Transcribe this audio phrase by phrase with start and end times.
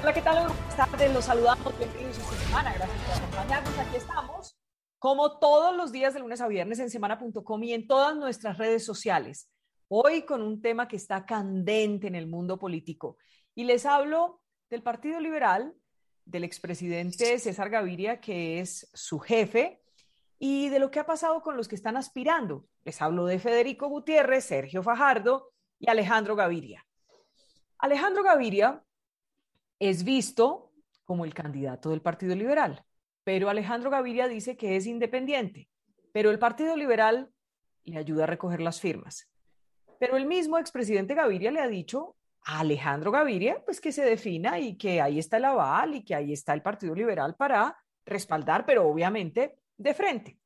[0.00, 0.46] Hola, ¿qué tal?
[0.46, 4.56] Buenas tardes, los saludamos, bienvenidos esta semana, gracias por acompañarnos, aquí estamos,
[5.00, 8.84] como todos los días de lunes a viernes en semana.com y en todas nuestras redes
[8.84, 9.50] sociales.
[9.88, 13.16] Hoy con un tema que está candente en el mundo político.
[13.56, 14.40] Y les hablo
[14.70, 15.74] del Partido Liberal,
[16.24, 19.82] del expresidente César Gaviria, que es su jefe,
[20.38, 22.66] y de lo que ha pasado con los que están aspirando.
[22.84, 26.86] Les hablo de Federico Gutiérrez, Sergio Fajardo y Alejandro Gaviria.
[27.78, 28.84] Alejandro Gaviria
[29.78, 30.72] es visto
[31.04, 32.84] como el candidato del Partido Liberal,
[33.24, 35.68] pero Alejandro Gaviria dice que es independiente,
[36.12, 37.30] pero el Partido Liberal
[37.84, 39.30] le ayuda a recoger las firmas.
[39.98, 44.58] Pero el mismo expresidente Gaviria le ha dicho a Alejandro Gaviria pues que se defina
[44.58, 48.64] y que ahí está el aval y que ahí está el Partido Liberal para respaldar,
[48.64, 50.38] pero obviamente de frente.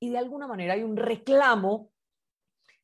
[0.00, 1.90] Y de alguna manera hay un reclamo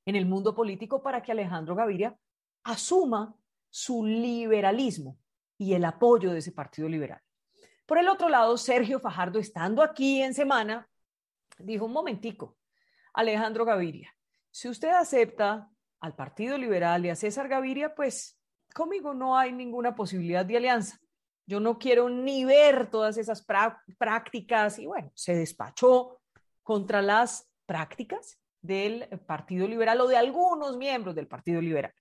[0.04, 2.16] en el mundo político para que Alejandro Gaviria
[2.64, 3.34] asuma
[3.70, 5.18] su liberalismo
[5.64, 7.20] y el apoyo de ese Partido Liberal.
[7.86, 10.88] Por el otro lado, Sergio Fajardo, estando aquí en semana,
[11.58, 12.58] dijo un momentico,
[13.14, 14.14] Alejandro Gaviria,
[14.50, 18.38] si usted acepta al Partido Liberal y a César Gaviria, pues
[18.74, 20.98] conmigo no hay ninguna posibilidad de alianza.
[21.46, 23.44] Yo no quiero ni ver todas esas
[23.98, 26.20] prácticas y bueno, se despachó
[26.62, 31.92] contra las prácticas del Partido Liberal o de algunos miembros del Partido Liberal.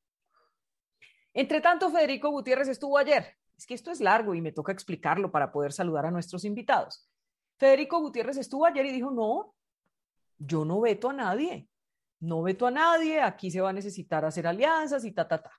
[1.33, 5.31] Entre tanto, Federico Gutiérrez estuvo ayer es que esto es largo y me toca explicarlo
[5.31, 7.07] para poder saludar a nuestros invitados.
[7.57, 9.53] Federico Gutiérrez estuvo ayer y dijo, no,
[10.37, 11.67] yo no veto a nadie,
[12.19, 15.51] no veto a nadie, aquí se va a necesitar hacer alianzas y ta, ta, ta.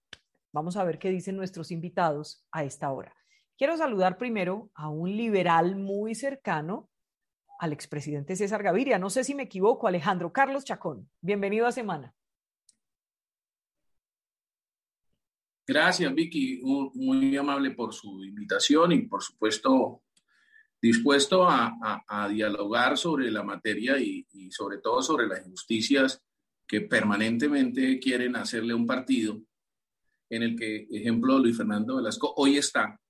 [0.53, 3.15] Vamos a ver qué dicen nuestros invitados a esta hora.
[3.57, 6.89] Quiero saludar primero a un liberal muy cercano
[7.59, 8.99] al expresidente César Gaviria.
[8.99, 11.09] No sé si me equivoco, Alejandro Carlos Chacón.
[11.21, 12.15] Bienvenido a Semana.
[15.67, 16.61] Gracias, Vicky.
[16.63, 20.03] Muy amable por su invitación y, por supuesto,
[20.81, 26.23] dispuesto a, dialogar sobre la materia y, sobre todo sobre las injusticias
[26.67, 29.41] que permanentemente quieren hacerle un partido
[30.29, 33.01] en el que, ejemplo, Luis Fernando Velasco hoy está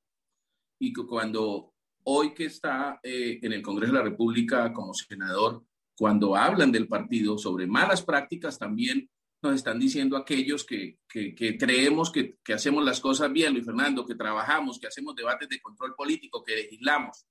[0.78, 1.72] y que cuando
[2.04, 5.64] hoy que está eh, en el Congreso de la República como senador,
[5.96, 9.08] cuando hablan del partido sobre malas prácticas, también
[9.44, 14.78] nos están diciendo aquellos que, creemos que, hacemos las cosas bien, Luis Fernando, que trabajamos,
[14.78, 17.26] que hacemos debates de control político, que legislamos.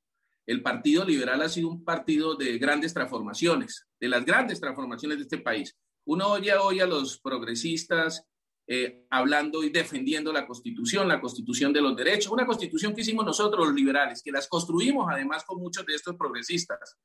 [0.46, 5.24] El Partido Liberal ha sido un partido de grandes transformaciones, de las grandes transformaciones de
[5.24, 5.76] este país.
[6.06, 8.26] Uno oye hoy a los progresistas
[8.68, 13.26] eh, hablando y defendiendo la constitución, la constitución de los derechos, una constitución que hicimos
[13.26, 16.98] nosotros los liberales, que las construimos además con muchos de estos progresistas.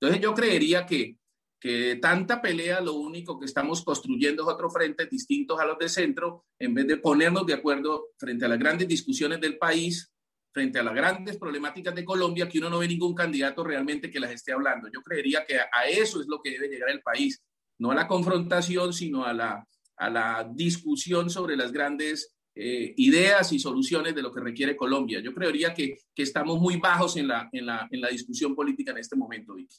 [0.00, 1.18] Entonces yo creería que
[1.62, 5.88] que tanta pelea lo único que estamos construyendo es otro frente distintos a los de
[5.88, 10.12] centro, en vez de ponernos de acuerdo frente a las grandes discusiones del país,
[10.52, 14.18] frente a las grandes problemáticas de Colombia, que uno no ve ningún candidato realmente que
[14.18, 14.88] las esté hablando.
[14.92, 17.40] Yo creería que a eso es lo que debe llegar el país,
[17.78, 19.64] no a la confrontación, sino a la,
[19.98, 25.20] a la discusión sobre las grandes eh, ideas y soluciones de lo que requiere Colombia.
[25.20, 28.90] Yo creería que, que estamos muy bajos en la, en, la, en la discusión política
[28.90, 29.76] en este momento, Vicky.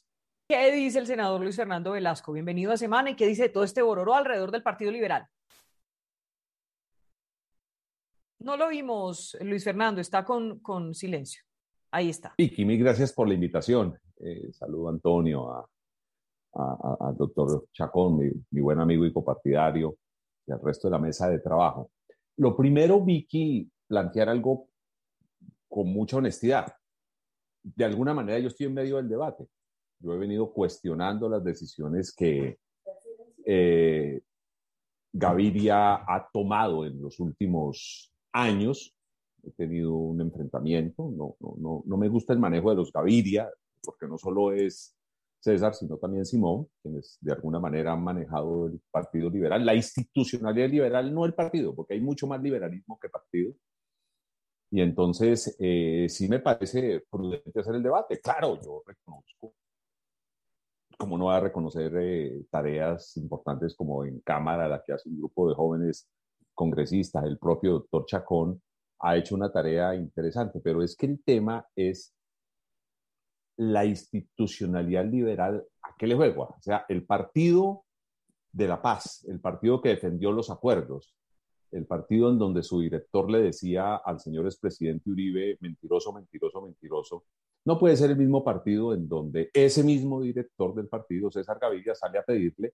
[0.47, 2.33] ¿Qué dice el senador Luis Fernando Velasco?
[2.33, 3.09] Bienvenido a Semana.
[3.09, 5.25] ¿Y qué dice todo este bororo alrededor del Partido Liberal?
[8.39, 11.43] No lo vimos, Luis Fernando, está con, con silencio.
[11.91, 12.33] Ahí está.
[12.37, 13.97] Vicky, mil gracias por la invitación.
[14.19, 15.65] Eh, saludo a Antonio, a,
[16.99, 19.95] al doctor Chacón, mi, mi, buen amigo y copartidario,
[20.45, 21.89] y al resto de la mesa de trabajo.
[22.35, 24.67] Lo primero, Vicky, plantear algo
[25.69, 26.75] con mucha honestidad.
[27.63, 29.47] De alguna manera yo estoy en medio del debate.
[29.99, 32.59] Yo he venido cuestionando las decisiones que
[33.45, 34.21] eh,
[35.11, 38.95] Gaviria ha tomado en los últimos años.
[39.43, 41.11] He tenido un enfrentamiento.
[41.15, 43.49] No, no, no, no me gusta el manejo de los Gaviria,
[43.83, 44.95] porque no solo es
[45.39, 50.69] César, sino también Simón, quienes de alguna manera han manejado el Partido Liberal, la institucionalidad
[50.69, 53.53] liberal, no el partido, porque hay mucho más liberalismo que partido.
[54.71, 58.19] Y entonces eh, sí me parece prudente hacer el debate.
[58.21, 59.53] Claro, yo reconozco
[60.97, 65.17] como no va a reconocer eh, tareas importantes como en Cámara, la que hace un
[65.17, 66.09] grupo de jóvenes
[66.53, 68.61] congresistas, el propio doctor Chacón,
[68.99, 72.13] ha hecho una tarea interesante, pero es que el tema es
[73.57, 76.43] la institucionalidad liberal, ¿a qué le juego?
[76.43, 77.83] O sea, el partido
[78.51, 81.15] de la paz, el partido que defendió los acuerdos,
[81.71, 87.25] el partido en donde su director le decía al señor expresidente Uribe, mentiroso, mentiroso, mentiroso,
[87.65, 91.95] no puede ser el mismo partido en donde ese mismo director del partido, César Gaviria,
[91.95, 92.73] sale a pedirle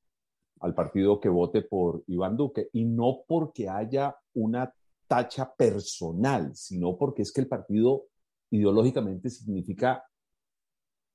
[0.62, 4.74] al partido que vote por Iván Duque y no porque haya una
[5.08, 8.06] tacha personal, sino porque es que el partido
[8.52, 10.04] ideológicamente significa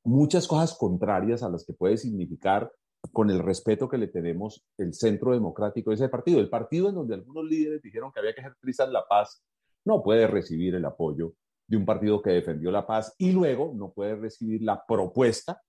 [0.04, 2.70] muchas cosas contrarias a las que puede significar
[3.12, 6.40] con el respeto que le tenemos el centro democrático de ese partido.
[6.40, 9.42] El partido en donde algunos líderes dijeron que había que ejercer la paz
[9.84, 11.34] no puede recibir el apoyo
[11.66, 15.60] de un partido que defendió la paz y luego no puede recibir la propuesta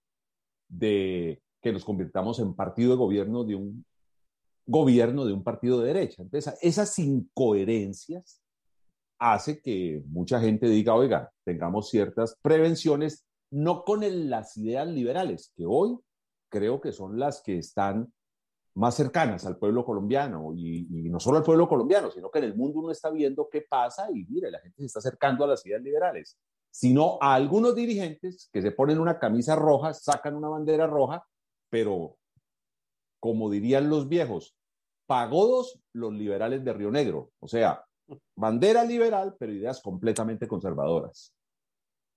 [0.68, 3.86] de que nos convirtamos en partido de gobierno de un
[4.68, 6.24] gobierno de un partido de derecha.
[6.24, 8.42] Entonces, esas incoherencias
[9.20, 15.66] hace que mucha gente diga, oiga, tengamos ciertas prevenciones, no con las ideas liberales, que
[15.66, 15.98] hoy
[16.50, 18.12] creo que son las que están
[18.76, 22.56] más cercanas al pueblo colombiano y, no solo al pueblo colombiano, sino que en el
[22.56, 25.66] mundo uno está viendo qué pasa y mire, la gente se está acercando a las
[25.66, 26.38] ideas liberales,
[26.70, 31.26] sino a algunos dirigentes que se ponen una camisa roja, sacan una bandera roja,
[31.70, 32.18] pero
[33.22, 34.58] como dirían los viejos,
[35.08, 37.86] pagodos los liberales de Río Negro, o sea,
[38.36, 41.34] bandera liberal, pero ideas completamente conservadoras.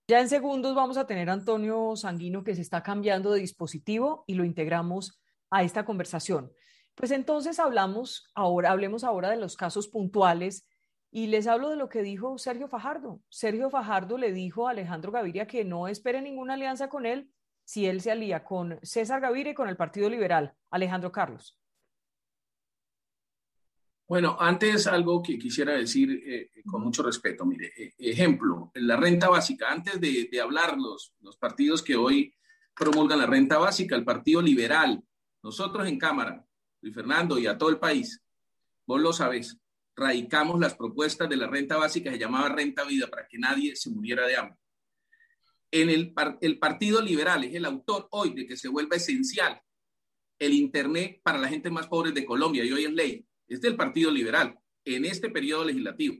[0.08, 4.24] Ya en segundos vamos a tener a Antonio Sanguino que se está cambiando de dispositivo
[4.26, 6.52] y lo integramos a esta conversación.
[6.94, 10.66] Pues entonces hablamos ahora, hablemos ahora de los casos puntuales
[11.10, 13.20] y les hablo de lo que dijo Sergio Fajardo.
[13.28, 17.30] Sergio Fajardo le dijo a Alejandro Gaviria que no espere ninguna alianza con él
[17.64, 20.54] si él se alía con César Gaviria y con el Partido Liberal.
[20.70, 21.58] Alejandro Carlos.
[24.08, 27.44] Bueno, antes algo que quisiera decir eh, con mucho respeto.
[27.44, 29.70] Mire, eh, ejemplo, la renta básica.
[29.70, 32.34] Antes de, de hablar los, los partidos que hoy
[32.74, 35.02] promulgan la renta básica, el Partido Liberal,
[35.42, 36.44] nosotros en Cámara,
[36.80, 38.22] Luis Fernando y a todo el país,
[38.86, 39.58] vos lo sabés,
[39.94, 43.90] radicamos las propuestas de la renta básica, se llamaba renta vida, para que nadie se
[43.90, 44.58] muriera de hambre.
[45.70, 49.60] En el, el Partido Liberal es el autor hoy de que se vuelva esencial
[50.38, 53.26] el Internet para la gente más pobre de Colombia y hoy es ley.
[53.48, 56.16] Es del Partido Liberal en este periodo legislativo.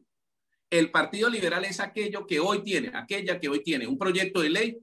[0.71, 4.51] El Partido Liberal es aquello que hoy tiene, aquella que hoy tiene un proyecto de
[4.51, 4.79] ley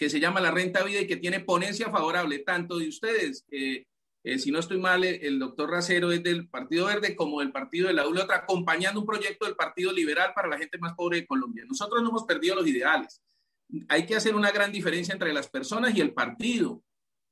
[0.00, 3.84] que se llama la renta vida y que tiene ponencia favorable tanto de ustedes, eh,
[4.38, 7.92] si no estoy mal, el doctor Racero es del Partido Verde como del Partido de
[7.92, 11.26] la U, otra, acompañando un proyecto del Partido Liberal para la gente más pobre de
[11.26, 11.66] Colombia.
[11.68, 13.20] Nosotros no hemos perdido los ideales.
[13.90, 16.82] Hay que hacer una gran diferencia entre las personas y el partido.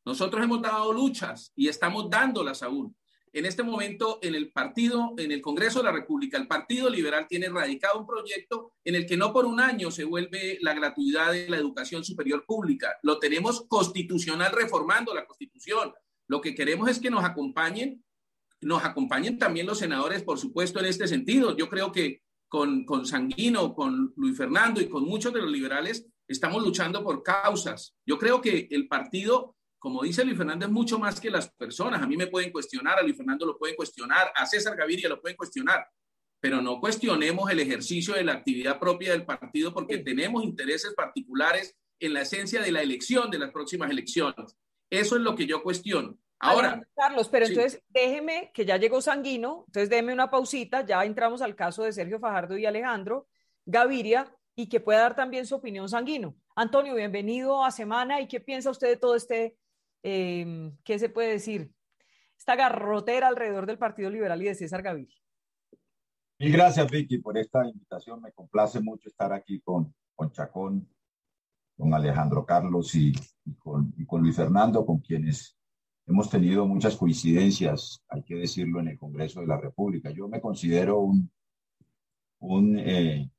[0.04, 2.94] Nosotros hemos dado luchas y estamos dándolas aún
[3.32, 7.26] en este momento en el partido, en el Congreso de la República, el Partido Liberal
[7.28, 11.32] tiene radicado un proyecto en el que no por un año se vuelve la gratuidad
[11.32, 12.96] de la educación superior pública.
[13.02, 15.92] Lo tenemos constitucional reformando la constitución.
[16.28, 18.04] Lo que queremos es que nos acompañen,
[18.60, 21.56] nos acompañen también los senadores, por supuesto, en este sentido.
[21.56, 26.06] Yo creo que con, con Sanguino, con Luis Fernando y con muchos de los liberales
[26.26, 27.94] estamos luchando por causas.
[28.06, 32.02] Yo creo que el partido como dice Luis Fernando, es mucho más que las personas.
[32.02, 35.20] A mí me pueden cuestionar, a Luis Fernando lo pueden cuestionar, a César Gaviria lo
[35.20, 35.86] pueden cuestionar,
[36.40, 41.76] pero no cuestionemos el ejercicio de la actividad propia del partido porque tenemos intereses particulares
[42.00, 44.56] en la esencia de la elección, de las próximas elecciones.
[44.90, 46.18] Eso es lo que yo cuestiono.
[46.40, 51.42] Ahora, Carlos, pero entonces déjeme que ya llegó Sanguino, entonces déjeme una pausita, ya entramos
[51.42, 53.26] al caso de Sergio Fajardo y Alejandro
[53.66, 56.36] Gaviria y que pueda dar también su opinión Sanguino.
[56.54, 59.56] Antonio, bienvenido a Semana y qué piensa usted de todo este
[60.02, 61.72] Em, ¿qué se puede decir?
[62.36, 65.16] Esta garrotera alrededor del Partido Liberal y de César Gaviria.
[66.38, 68.22] Mil gracias, Vicky, por esta invitación.
[68.22, 70.88] Me complace mucho estar aquí con, con Chacón,
[71.76, 73.12] con Alejandro Carlos y,
[73.58, 75.56] con, Luis Fernando, con quienes
[76.06, 80.10] hemos tenido muchas coincidencias, hay que decirlo, en el Congreso de la República.
[80.10, 81.00] Yo me considero
[82.40, 83.30] un, eh,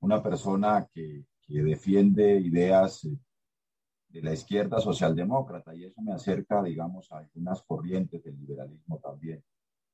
[0.00, 3.16] una persona que, que, defiende ideas eh,
[4.14, 9.42] de la izquierda socialdemócrata y eso me acerca, digamos, a algunas corrientes del liberalismo también.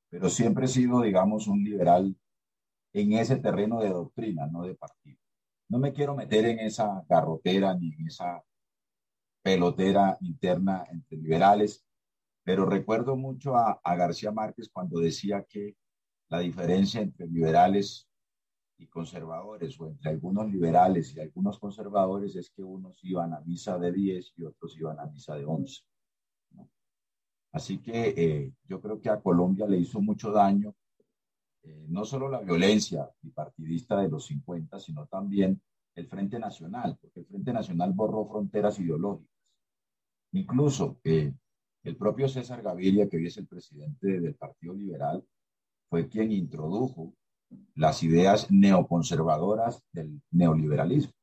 [0.09, 2.15] Pero siempre he sido, digamos, un liberal
[2.93, 5.17] en ese terreno de doctrina, no de partido.
[5.69, 8.43] No me quiero meter en esa garrotera ni en esa
[9.41, 11.83] pelotera interna entre liberales,
[12.43, 15.75] pero recuerdo mucho a, a García Márquez cuando decía que
[16.29, 18.07] la diferencia entre liberales
[18.81, 23.77] y conservadores, o entre algunos liberales y algunos conservadores, es que unos iban a misa
[23.77, 25.83] de 10 y otros iban a misa de 11.
[27.53, 30.73] Así que eh, yo creo que a Colombia le hizo mucho daño
[31.63, 35.61] eh, no solo la violencia bipartidista de los 50, sino también
[35.93, 39.29] el Frente Nacional, porque el Frente Nacional borró fronteras ideológicas.
[40.31, 41.33] Incluso eh,
[41.83, 45.23] el propio César Gaviria, que hoy es el presidente del Partido Liberal,
[45.89, 47.13] fue quien introdujo
[47.75, 51.13] las ideas neoconservadoras del neoliberalismo.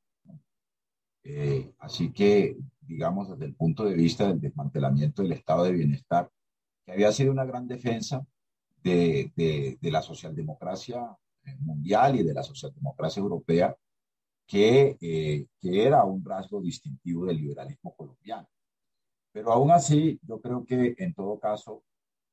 [1.24, 6.30] Eh, así que, digamos, desde el punto de vista del desmantelamiento del estado de bienestar,
[6.84, 8.26] que había sido una gran defensa
[8.82, 11.16] de, la socialdemocracia
[11.60, 13.76] mundial y de la socialdemocracia europea,
[14.46, 18.48] que, eh, que era un rasgo distintivo del liberalismo colombiano.
[19.32, 21.84] Pero aún así, yo creo que en todo caso,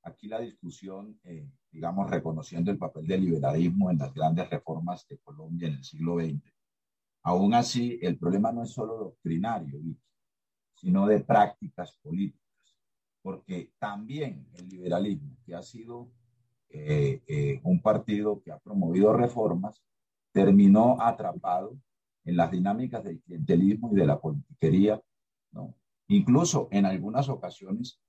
[0.03, 5.17] aquí la discusión, eh, digamos, reconociendo el papel del liberalismo en las grandes reformas de
[5.17, 6.41] Colombia en el siglo XX,
[7.23, 9.81] aún así el problema no es solo doctrinario,
[10.73, 12.77] sino de prácticas políticas,
[13.21, 16.09] porque también el liberalismo, que ha sido
[16.69, 19.83] eh, eh, un partido que ha promovido reformas,
[20.31, 21.77] terminó atrapado
[22.23, 25.01] en las dinámicas del clientelismo y de la politiquería,
[25.51, 25.75] ¿no?
[26.07, 27.99] Incluso en algunas ocasiones,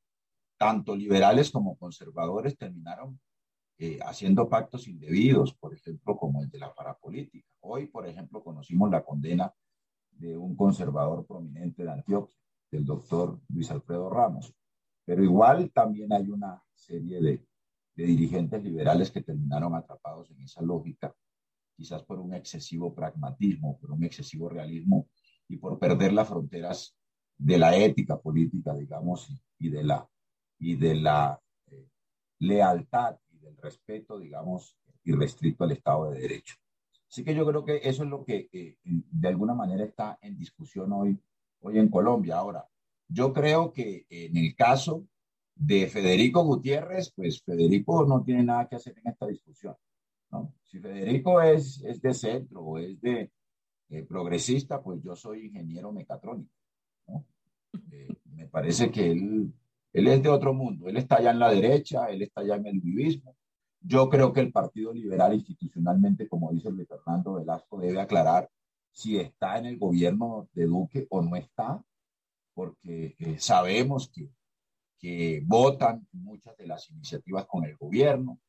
[0.56, 3.18] tanto liberales como conservadores terminaron
[3.78, 7.48] eh, haciendo pactos indebidos, por ejemplo, como el de la parapolítica.
[7.60, 9.52] Hoy, por ejemplo, conocimos la condena
[10.12, 12.36] de un conservador prominente de Antioquia,
[12.70, 14.54] del doctor Luis Alfredo Ramos.
[15.04, 17.46] Pero igual también hay una serie de,
[17.94, 21.14] de dirigentes liberales que terminaron atrapados en esa lógica,
[21.76, 25.08] quizás por un excesivo pragmatismo, por un excesivo realismo
[25.48, 26.96] y por perder las fronteras
[27.38, 29.28] de la ética política, digamos,
[29.58, 30.08] y, de la,
[30.58, 31.88] y de la eh,
[32.38, 33.25] lealtad y
[33.66, 36.56] respeto, digamos, irrestricto al Estado de Derecho.
[37.08, 40.36] Así que yo creo que eso es lo que eh, de alguna manera está en
[40.36, 41.18] discusión hoy,
[41.60, 42.38] hoy en Colombia.
[42.38, 42.66] Ahora,
[43.08, 45.04] yo creo que en el caso
[45.56, 49.74] de Federico Gutiérrez, pues Federico no tiene nada que hacer en esta discusión.
[50.30, 50.52] ¿no?
[50.64, 53.30] Si Federico es, es de centro o es de
[53.88, 56.52] eh, progresista, pues yo soy ingeniero mecatrónico.
[57.08, 57.24] ¿no?
[57.90, 59.52] Eh, me parece que él,
[59.92, 60.88] él es de otro mundo.
[60.88, 63.34] Él está allá en la derecha, él está allá en el vivismo.
[63.86, 68.50] Yo creo que el Partido Liberal institucionalmente, como dice Luis Fernando Velasco, debe aclarar
[68.90, 71.82] si está en el gobierno de Duque o no está,
[72.54, 74.30] porque eh, sabemos que
[74.98, 78.40] que votan muchas de las iniciativas con el gobierno,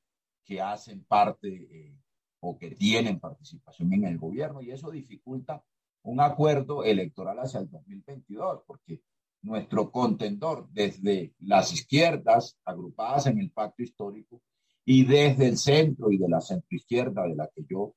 [0.44, 1.98] que hacen parte eh,
[2.40, 5.64] o que tienen participación en el gobierno y eso dificulta
[6.04, 9.02] un acuerdo electoral hacia el 2022, porque
[9.42, 14.42] nuestro contendor desde las izquierdas agrupadas en el pacto histórico
[14.90, 17.94] y desde el centro y de la centroizquierda de la que yo,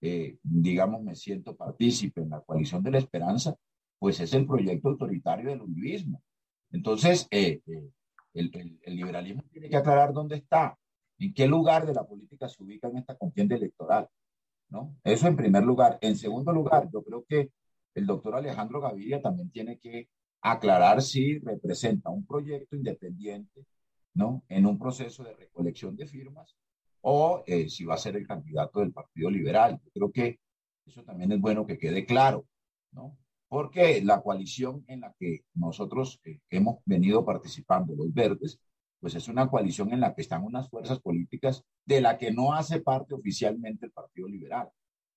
[0.00, 3.56] eh, digamos, me siento partícipe en la coalición de la esperanza,
[3.98, 6.22] pues es el proyecto autoritario del uribismo.
[6.70, 7.90] Entonces, eh, eh,
[8.34, 8.48] el,
[8.94, 10.78] liberalismo tiene que aclarar dónde está,
[11.18, 14.06] en qué lugar de la política se ubica en esta contienda electoral.
[14.68, 14.94] ¿no?
[15.02, 15.98] Eso en primer lugar.
[16.00, 17.50] En segundo lugar, yo creo que
[17.92, 20.08] el doctor Alejandro Gaviria también tiene que
[20.42, 23.66] aclarar si representa un proyecto independiente
[24.14, 24.44] ¿no?
[24.48, 26.56] en un proceso de recolección de firmas
[27.02, 29.80] o eh, si va a ser el candidato del Partido Liberal.
[29.82, 30.40] Yo creo que
[30.84, 32.46] eso también es bueno que quede claro.
[32.92, 33.16] ¿no?
[33.50, 38.60] porque la coalición en la que nosotros eh, hemos venido participando, los verdes,
[39.00, 42.54] pues es una coalición en la que están unas fuerzas políticas de la que no
[42.54, 44.68] hace parte oficialmente el Partido Liberal.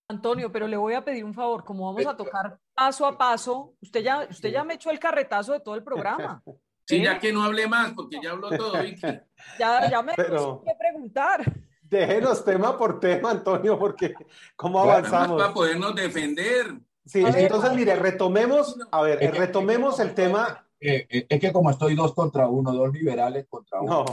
[0.09, 3.75] Antonio, pero le voy a pedir un favor, como vamos a tocar paso a paso,
[3.81, 6.41] usted ya, usted ya me echó el carretazo de todo el programa.
[6.85, 8.73] Sí, ya que no hable más, porque ya habló todo,
[9.59, 10.61] Ya, ya me pero...
[10.65, 11.43] que preguntar.
[11.81, 14.13] Déjenos tema por tema, Antonio, porque
[14.55, 15.39] ¿cómo avanzamos?
[15.39, 16.73] Para podernos defender.
[17.05, 20.65] Sí, entonces mire, retomemos, a ver, retomemos el tema.
[20.79, 24.05] Eh, eh, es que como estoy dos contra uno, dos liberales contra uno.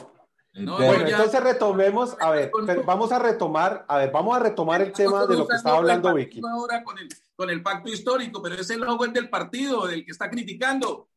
[0.52, 0.76] No.
[0.76, 2.50] bueno, entonces retomemos, a ver,
[2.84, 6.12] vamos a retomar, a ver, vamos a retomar el tema de lo que estaba hablando
[6.12, 6.40] Vicky.
[6.44, 10.10] Ahora con el, con el pacto histórico, pero ese logo es del partido, del que
[10.10, 11.08] está criticando.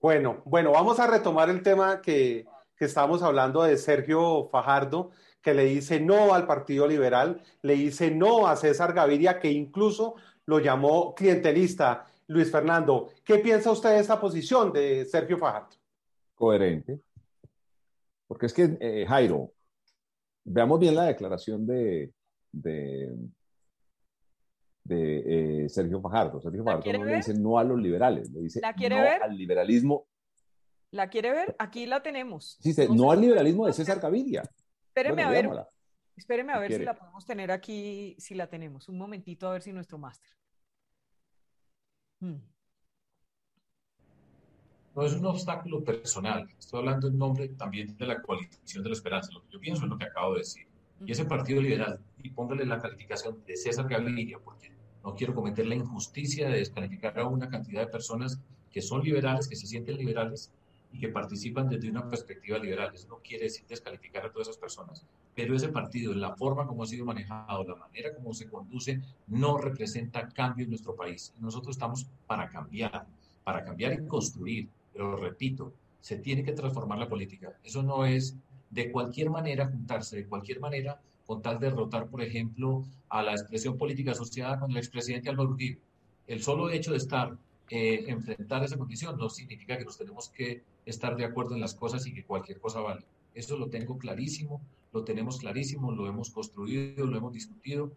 [0.00, 5.10] Bueno, bueno, vamos a retomar el tema que, que estábamos hablando de Sergio Fajardo,
[5.42, 10.16] que le dice no al Partido Liberal, le dice no a César Gaviria, que incluso
[10.44, 12.06] lo llamó clientelista.
[12.28, 15.76] Luis Fernando, ¿qué piensa usted de esta posición de Sergio Fajardo?
[16.34, 17.00] Coherente.
[18.26, 19.52] Porque es que, eh, Jairo,
[20.44, 22.12] veamos bien la declaración de,
[22.50, 23.14] de,
[24.90, 26.40] eh, Sergio Fajardo.
[26.40, 30.06] Sergio Fajardo no le dice no a los liberales, le dice no al liberalismo.
[30.90, 31.56] ¿La quiere ver?
[31.58, 32.58] Aquí la tenemos.
[32.62, 34.42] Dice no, al liberalismo de César Gaviria.
[34.88, 35.50] Espéreme a ver.
[36.16, 38.88] Espéreme a ver si la podemos tener aquí, si la tenemos.
[38.88, 40.30] Un momentito a ver si nuestro máster.
[42.20, 42.38] Hmm.
[44.94, 46.48] No es un obstáculo personal.
[46.58, 49.30] Estoy hablando en nombre también de la coalición de la esperanza.
[49.34, 50.66] Lo que yo pienso es lo que acabo de decir.
[51.04, 54.72] Y ese partido liberal, y póngale la calificación de César Gaviria, porque
[55.06, 58.40] no quiero cometer la injusticia de descalificar a una cantidad de personas
[58.72, 60.50] que son liberales, que se sienten liberales,
[60.92, 62.90] y que participan desde una perspectiva liberal.
[62.92, 66.82] Eso no quiere decir descalificar a todas esas personas, pero ese partido, la forma como
[66.82, 71.32] ha sido manejado, la manera como se conduce, no representa cambio en nuestro país.
[71.38, 73.06] Nosotros estamos para cambiar,
[73.44, 77.52] para cambiar y construir, pero repito, se tiene que transformar la política.
[77.62, 78.36] Eso no es
[78.70, 83.32] de cualquier manera juntarse, de cualquier manera con tal de derrotar, por ejemplo, a la
[83.32, 85.78] expresión política asociada con el expresidente Álvaro Uribe.
[86.26, 87.36] El solo hecho de estar,
[87.70, 91.74] eh, enfrentar esa condición no significa que nos tenemos que estar de acuerdo en las
[91.74, 93.04] cosas y que cualquier cosa vale.
[93.34, 94.60] Eso lo tengo clarísimo,
[94.92, 97.92] lo tenemos clarísimo, lo hemos construido, lo hemos discutido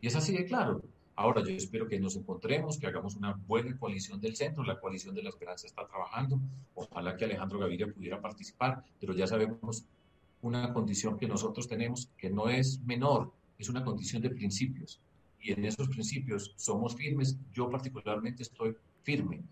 [0.00, 0.82] y es así de claro.
[1.16, 5.14] Ahora yo espero que nos encontremos, que hagamos una buena coalición del centro, la coalición
[5.14, 6.40] de la esperanza está trabajando,
[6.74, 9.84] ojalá que Alejandro Gaviria pudiera participar, pero ya sabemos
[10.42, 15.00] una condición que nosotros tenemos que no es menor, es una condición de principios.
[15.40, 19.42] Y en esos principios somos firmes, yo particularmente estoy firme.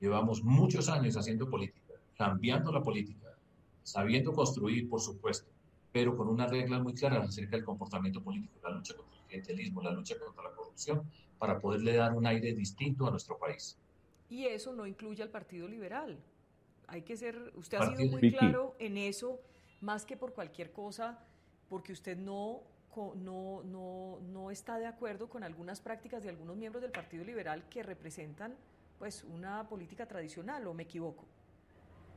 [0.00, 3.36] Llevamos muchos años haciendo política, cambiando la política,
[3.82, 5.50] sabiendo construir, por supuesto,
[5.92, 9.82] pero con unas reglas muy claras acerca del comportamiento político, la lucha contra el clientelismo,
[9.82, 11.02] la lucha contra la corrupción,
[11.38, 13.78] para poderle dar un aire distinto a nuestro país.
[14.28, 16.18] Y eso no incluye al Partido Liberal.
[16.86, 19.40] Hay que ser, usted ha sido muy claro en eso
[19.84, 21.18] más que por cualquier cosa,
[21.68, 22.62] porque usted no,
[23.16, 27.68] no, no, no está de acuerdo con algunas prácticas de algunos miembros del Partido Liberal
[27.68, 28.54] que representan
[28.98, 31.24] pues una política tradicional, ¿o me equivoco?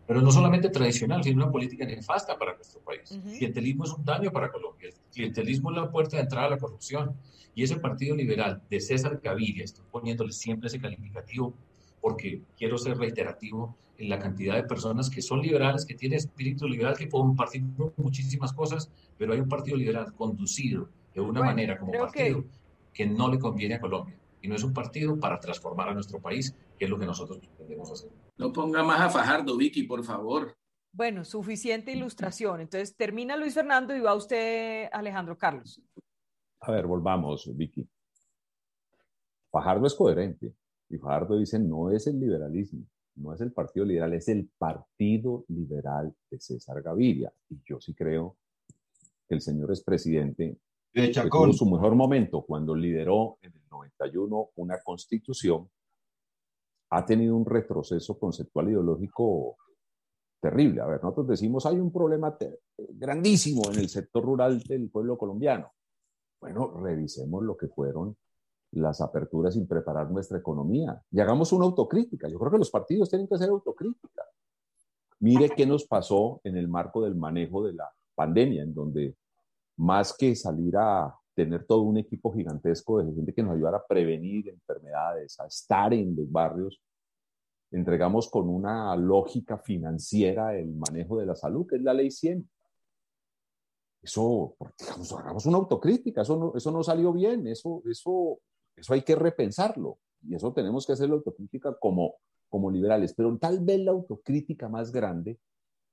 [0.05, 3.11] Pero no solamente tradicional, sino una política nefasta para nuestro país.
[3.11, 4.87] El clientelismo es un daño para Colombia.
[4.87, 7.13] El clientelismo es la puerta de entrada a la corrupción.
[7.53, 11.53] Y ese Partido Liberal de César Gaviria, estoy poniéndole siempre ese calificativo
[12.01, 16.67] porque quiero ser reiterativo en la cantidad de personas que son liberales, que tienen espíritu
[16.67, 17.63] liberal, que pueden compartir
[17.97, 22.45] muchísimas cosas, pero hay un partido liberal conducido de una manera como partido
[22.93, 23.05] que...
[23.07, 24.15] no le conviene a Colombia.
[24.41, 27.39] Y no es un partido para transformar a nuestro país, que es lo que nosotros
[27.39, 28.11] pretendemos hacer.
[28.37, 30.55] No ponga más a Fajardo, Vicky, por favor.
[30.91, 32.61] Bueno, suficiente ilustración.
[32.61, 35.81] Entonces termina Luis Fernando y va usted, Alejandro Carlos.
[36.59, 37.87] A ver, volvamos, Vicky.
[39.51, 40.53] Fajardo es coherente.
[40.89, 45.43] Y Fajardo dice, no es el liberalismo, no es el Partido Liberal, es el Partido
[45.49, 47.31] Liberal de César Gaviria.
[47.49, 48.37] Y yo sí creo
[49.27, 50.57] que el señor expresidente
[50.93, 55.69] de tuvo su mejor momento cuando lideró en el 91 una constitución,
[56.89, 59.57] ha tenido un retroceso conceptual ideológico
[60.39, 60.81] terrible.
[60.81, 62.37] A ver, nosotros decimos hay un problema
[62.77, 65.71] grandísimo en el sector rural del pueblo colombiano.
[66.39, 68.15] Bueno, revisemos lo que fueron
[68.71, 71.01] las aperturas sin preparar nuestra economía.
[71.11, 72.27] Y hagamos una autocrítica.
[72.27, 74.23] Yo creo que los partidos tienen que hacer autocrítica.
[75.19, 79.15] Mire qué nos pasó en el marco del manejo de la pandemia, en donde
[79.77, 83.85] más que salir a tener todo un equipo gigantesco de gente que nos ayudara a
[83.85, 86.81] prevenir enfermedades, a estar en los barrios,
[87.71, 92.49] entregamos con una lógica financiera el manejo de la salud, que es la ley 100.
[94.01, 98.39] Eso, digamos, hagamos una autocrítica, eso no, eso no salió bien, eso, eso
[98.77, 102.15] eso hay que repensarlo y eso tenemos que hacer la autocrítica como,
[102.47, 103.13] como liberales.
[103.13, 105.39] Pero tal vez la autocrítica más grande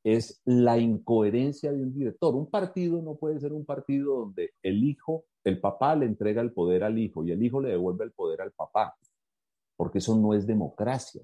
[0.05, 2.35] es la incoherencia de un director.
[2.35, 6.53] Un partido no puede ser un partido donde el hijo, el papá le entrega el
[6.53, 8.95] poder al hijo y el hijo le devuelve el poder al papá,
[9.77, 11.23] porque eso no es democracia.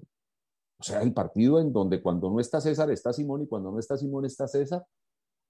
[0.79, 3.77] O sea, el partido en donde cuando no está César está Simón y cuando no
[3.77, 4.83] está Simón está César,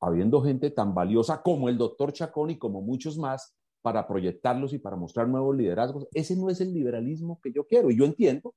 [0.01, 4.79] habiendo gente tan valiosa como el doctor Chacón y como muchos más, para proyectarlos y
[4.79, 6.07] para mostrar nuevos liderazgos.
[6.13, 7.89] Ese no es el liberalismo que yo quiero.
[7.89, 8.53] Y yo entiendo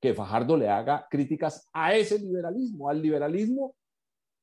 [0.00, 3.74] que Fajardo le haga críticas a ese liberalismo, al liberalismo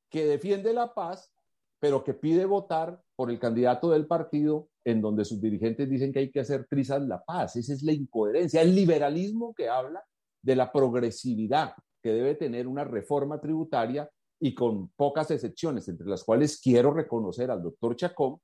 [0.09, 1.31] que defiende la paz,
[1.79, 6.19] pero que pide votar por el candidato del partido en donde sus dirigentes dicen que
[6.19, 7.55] hay que hacer trizas la paz.
[7.55, 8.61] Esa es la incoherencia.
[8.61, 10.03] El liberalismo que habla
[10.41, 16.23] de la progresividad que debe tener una reforma tributaria y con pocas excepciones, entre las
[16.23, 18.39] cuales quiero reconocer al doctor Chacón,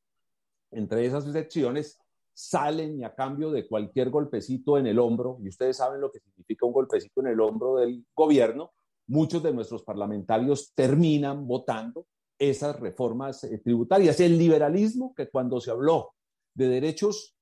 [0.75, 1.99] entre esas excepciones
[2.33, 6.19] salen y a cambio de cualquier golpecito en el hombro, y ustedes saben lo que
[6.19, 8.71] significa un golpecito en el hombro del gobierno,
[9.07, 12.07] muchos de nuestros parlamentarios terminan votando
[12.39, 14.19] esas reformas eh, tributarias.
[14.19, 16.13] El liberalismo, que cuando se habló
[16.53, 17.35] de derechos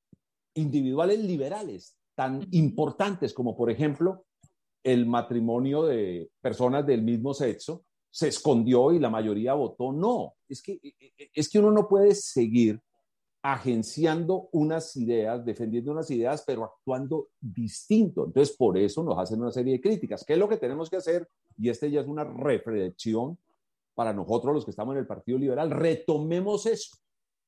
[0.54, 4.26] individuales liberales tan importantes como, por ejemplo,
[4.84, 10.34] el matrimonio de personas del mismo sexo, se escondió y la mayoría votó no.
[10.50, 12.82] Es que, e, e, es que uno no puede seguir
[13.44, 18.26] agenciando unas ideas, defendiendo unas ideas, pero actuando distinto.
[18.26, 20.24] Entonces, por eso nos hacen una serie de críticas.
[20.24, 21.28] ¿Qué es lo que tenemos que hacer?
[21.58, 23.38] Y este ya es una reflexión
[23.96, 25.72] para nosotros los que estamos en el Partido Liberal.
[25.72, 26.98] Retomemos eso.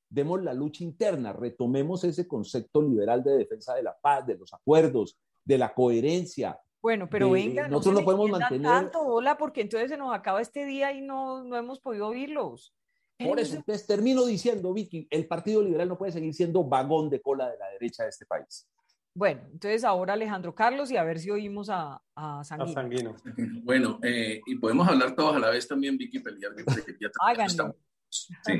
[0.10, 4.54] Demos la lucha interna, retomemos ese concepto liberal de defensa de la paz, de los
[4.54, 9.90] acuerdos, de la coherencia, bueno, pero venga, nosotros no, podemos mantener tanto, hola, porque entonces
[9.90, 12.74] se nos acaba este día y no, no hemos podido oírlos.
[13.17, 17.21] Por eso, entonces termino diciendo, Vicky, el Partido Liberal no puede seguir siendo vagón de
[17.21, 18.67] cola de la derecha de este país.
[19.15, 23.15] Bueno, entonces ahora Alejandro Carlos y a ver si oímos a, a Sanguino.
[23.63, 26.54] Bueno, eh, y podemos hablar todos a la vez también, Vicky, pelear.
[27.19, 27.76] Háganlo.
[28.45, 28.60] Sí.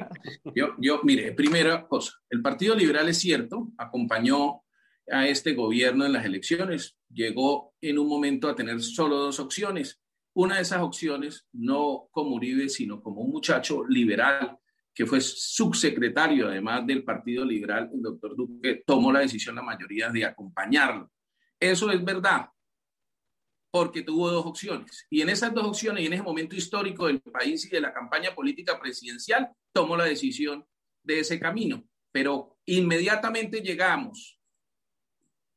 [0.56, 4.64] Yo, yo, mire, primera cosa, el Partido Liberal es cierto, acompañó
[5.12, 10.02] a este gobierno en las elecciones, llegó en un momento a tener solo dos opciones.
[10.36, 14.58] Una de esas opciones, no como Uribe, sino como un muchacho liberal
[14.94, 20.10] que fue subsecretario además del Partido Liberal, el doctor Duque tomó la decisión, la mayoría,
[20.10, 21.12] de acompañarlo.
[21.60, 22.48] Eso es verdad,
[23.72, 25.08] porque tuvo dos opciones.
[25.10, 27.94] Y en esas dos opciones y en ese momento histórico del país y de la
[27.94, 30.64] campaña política presidencial, tomó la decisión
[31.02, 31.84] de ese camino.
[32.12, 34.40] Pero inmediatamente llegamos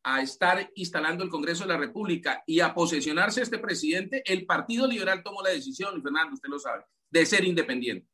[0.09, 4.87] a estar instalando el Congreso de la República y a posesionarse este presidente, el Partido
[4.87, 8.09] Liberal tomó la decisión, Fernando, usted lo sabe, de ser independiente,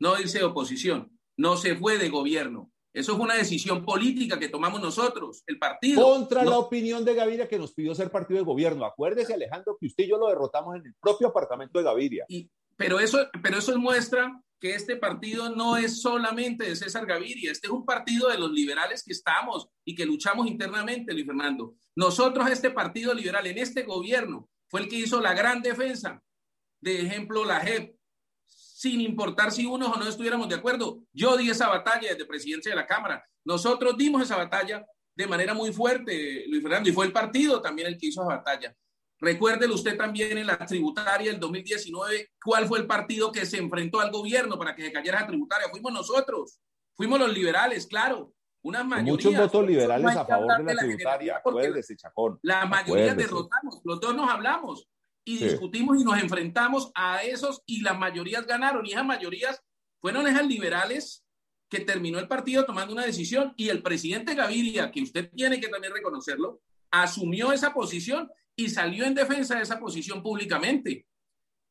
[0.00, 4.48] no irse de oposición, no se fue de gobierno, eso es una decisión política que
[4.48, 6.02] tomamos nosotros, el partido.
[6.02, 8.86] Contra la opinión de Gaviria que nos pidió ser partido de gobierno.
[8.86, 12.24] Acuérdese, Alejandro, que usted y yo lo derrotamos en el propio apartamento de Gaviria.
[12.26, 17.52] Y, pero, eso, pero eso muestra que este partido no es solamente de César Gaviria,
[17.52, 21.74] este es un partido de los liberales que estamos y que luchamos internamente, Luis Fernando.
[21.94, 26.22] Nosotros, este partido liberal en este gobierno, fue el que hizo la gran defensa.
[26.80, 27.96] De ejemplo, la JEP,
[28.46, 31.02] sin importar si unos o no estuviéramos de acuerdo.
[31.12, 33.24] Yo di esa batalla desde presidencia de la Cámara.
[33.44, 37.88] Nosotros dimos esa batalla de manera muy fuerte, Luis Fernando, y fue el partido también
[37.88, 38.76] el que hizo esa batalla.
[39.18, 44.00] Recuérdelo usted también en la tributaria del 2019, cuál fue el partido que se enfrentó
[44.00, 45.68] al gobierno para que se cayera esa tributaria.
[45.70, 46.60] Fuimos nosotros,
[46.94, 48.32] fuimos los liberales, claro.
[48.62, 52.38] Una mayoría, Muchos votos liberales a favor de la, tributaria, acuérdese, Chacón.
[52.42, 54.88] La mayoría derrotamos, los dos nos hablamos
[55.24, 59.62] y discutimos y nos enfrentamos a esos y las mayorías ganaron y esas mayorías
[60.00, 61.24] fueron esas liberales
[61.68, 65.68] que terminó el partido tomando una decisión y el presidente Gaviria, que usted tiene que
[65.68, 71.06] también reconocerlo, asumió esa posición y salió en defensa de esa posición públicamente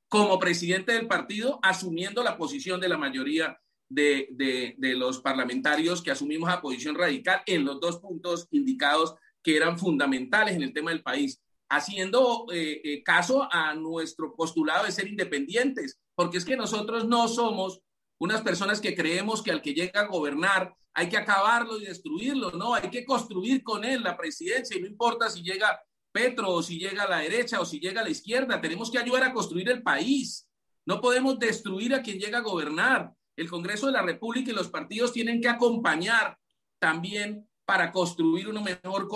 [0.07, 4.29] como presidente del partido, asumiendo la posición de la mayoría de,
[4.77, 9.77] de, los parlamentarios que asumimos a posición radical en los dos puntos indicados que eran
[9.77, 15.07] fundamentales en el tema del país haciendo eh, eh, caso a nuestro postulado de ser
[15.07, 17.81] independientes, porque es que nosotros no somos
[18.19, 22.51] unas personas que creemos que al que llega a gobernar hay que acabarlo y destruirlo,
[22.51, 25.77] no, hay que construir con él la presidencia y no importa si llega
[26.15, 28.97] Petro o si llega a la derecha o si llega a la izquierda, tenemos que
[28.97, 30.47] ayudar a construir el país.
[30.85, 33.11] No podemos destruir a quien llega a gobernar.
[33.35, 36.37] El Congreso de la República y los partidos tienen que acompañar
[36.79, 39.09] también para construir una mejor,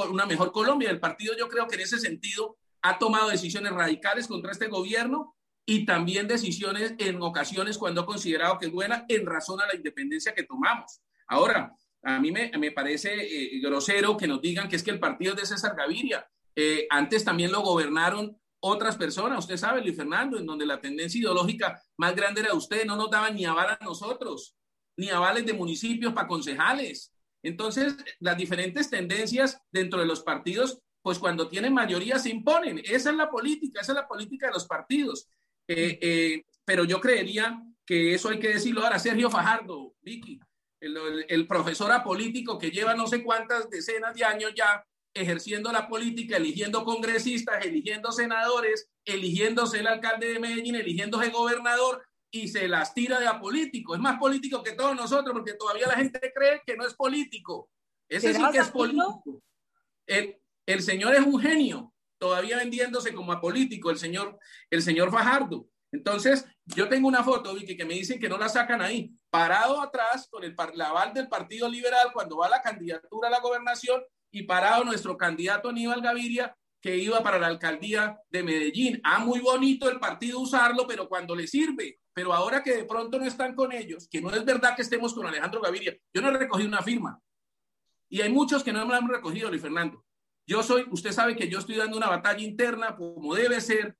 [0.51, 0.89] Colombia.
[0.89, 5.37] El partido yo creo que en ese sentido ha tomado decisiones radicales contra este gobierno
[5.65, 9.75] y también decisiones en ocasiones cuando ha considerado que es buena en razón a la
[9.75, 10.99] independencia que tomamos.
[11.27, 14.99] Ahora, a mí me, me parece eh, grosero que nos digan que es que el
[14.99, 16.27] partido es de César Gaviria.
[16.55, 21.19] Eh, antes también lo gobernaron otras personas, usted sabe, Luis Fernando, en donde la tendencia
[21.19, 24.55] ideológica más grande era usted, no nos daban ni aval a nosotros,
[24.97, 27.13] ni avales de municipios para concejales.
[27.41, 32.79] Entonces, las diferentes tendencias dentro de los partidos, pues cuando tienen mayoría se imponen.
[32.79, 35.29] Esa es la política, esa es la política de los partidos.
[35.67, 38.99] Eh, eh, pero yo creería que eso hay que decirlo ahora.
[38.99, 40.39] Sergio Fajardo, Vicky,
[40.81, 44.83] el, el, profesor apolítico que lleva no sé cuántas decenas de años ya
[45.19, 52.47] ejerciendo la política, eligiendo congresistas, eligiendo senadores, eligiéndose el alcalde de Medellín, eligiéndose gobernador, y
[52.47, 53.95] se las tira de apolítico.
[53.95, 57.69] Es más político que todos nosotros porque todavía la gente cree que no es político.
[58.07, 59.41] Ese sí que es político.
[60.05, 65.67] El, el, señor es un genio, todavía vendiéndose como apolítico, el señor, el señor Fajardo.
[65.91, 69.81] Entonces, yo tengo una foto, Vicky, que me dicen que no la sacan ahí, parado
[69.81, 74.43] atrás con el aval del Partido Liberal cuando va la candidatura a la gobernación y
[74.43, 79.01] parado nuestro candidato Aníbal Gaviria que iba para la alcaldía de Medellín.
[79.03, 81.99] Ah, muy bonito el partido usarlo, pero cuando le sirve.
[82.13, 85.13] Pero ahora que de pronto no están con ellos, que no es verdad que estemos
[85.13, 87.19] con Alejandro Gaviria, yo no he recogido una firma.
[88.09, 90.03] Y hay muchos que no me la han recogido, Luis Fernando.
[90.47, 93.95] Yo soy, usted sabe que yo estoy dando una batalla interna como debe ser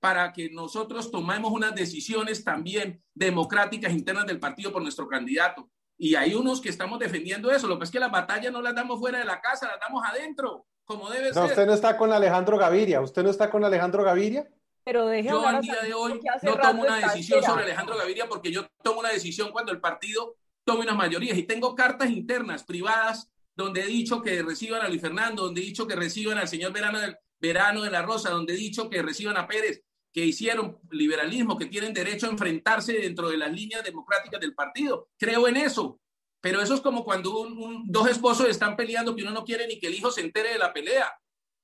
[0.00, 5.68] para que nosotros tomemos unas decisiones también democráticas internas del partido por nuestro candidato.
[5.98, 7.66] Y hay unos que estamos defendiendo eso.
[7.66, 10.02] Lo que es que las batallas no las damos fuera de la casa, las damos
[10.06, 13.02] adentro como debe no, Usted no está con Alejandro Gaviria.
[13.02, 14.48] ¿Usted no está con Alejandro Gaviria?
[14.84, 18.50] Pero deje yo al día de hoy no tomo una decisión sobre Alejandro Gaviria porque
[18.50, 23.30] yo tomo una decisión cuando el partido tome unas mayorías y tengo cartas internas privadas
[23.54, 26.72] donde he dicho que reciban a Luis Fernando, donde he dicho que reciban al señor
[26.72, 30.78] Verano, del, Verano de la Rosa, donde he dicho que reciban a Pérez, que hicieron
[30.90, 35.08] liberalismo, que tienen derecho a enfrentarse dentro de las líneas democráticas del partido.
[35.18, 36.00] Creo en eso.
[36.40, 37.48] Pero eso es como cuando
[37.86, 40.58] dos esposos están peleando que uno no quiere ni que el hijo se entere de
[40.58, 41.12] la pelea.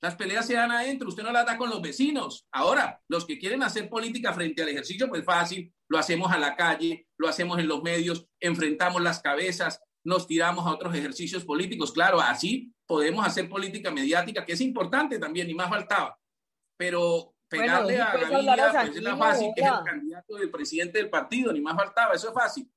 [0.03, 2.47] Las peleas se dan adentro, usted no las da con los vecinos.
[2.53, 5.73] Ahora, los que quieren hacer política frente al ejercicio, pues fácil.
[5.89, 10.67] lo hacemos a la calle, lo hacemos en los medios, enfrentamos las cabezas, nos tiramos
[10.67, 11.93] a otros ejercicios políticos.
[11.93, 16.19] Claro, así podemos hacer política mediática, que es importante también, y más faltaba.
[16.77, 21.11] Pero pegarle a Gaviria pues es la fácil, que es el candidato del presidente del
[21.11, 22.71] partido, ni más faltaba, eso es fácil.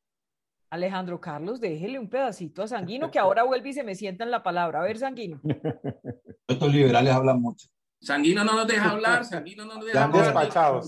[0.70, 4.32] Alejandro Carlos, déjele un pedacito a Sanguino, que ahora vuelve y se me sienta en
[4.32, 4.82] la palabra.
[4.82, 5.40] A ver, Sanguino.
[6.48, 7.68] Estos liberales hablan mucho.
[8.02, 10.84] Sanguino no nos deja hablar, Sanguino no nos deja hablar.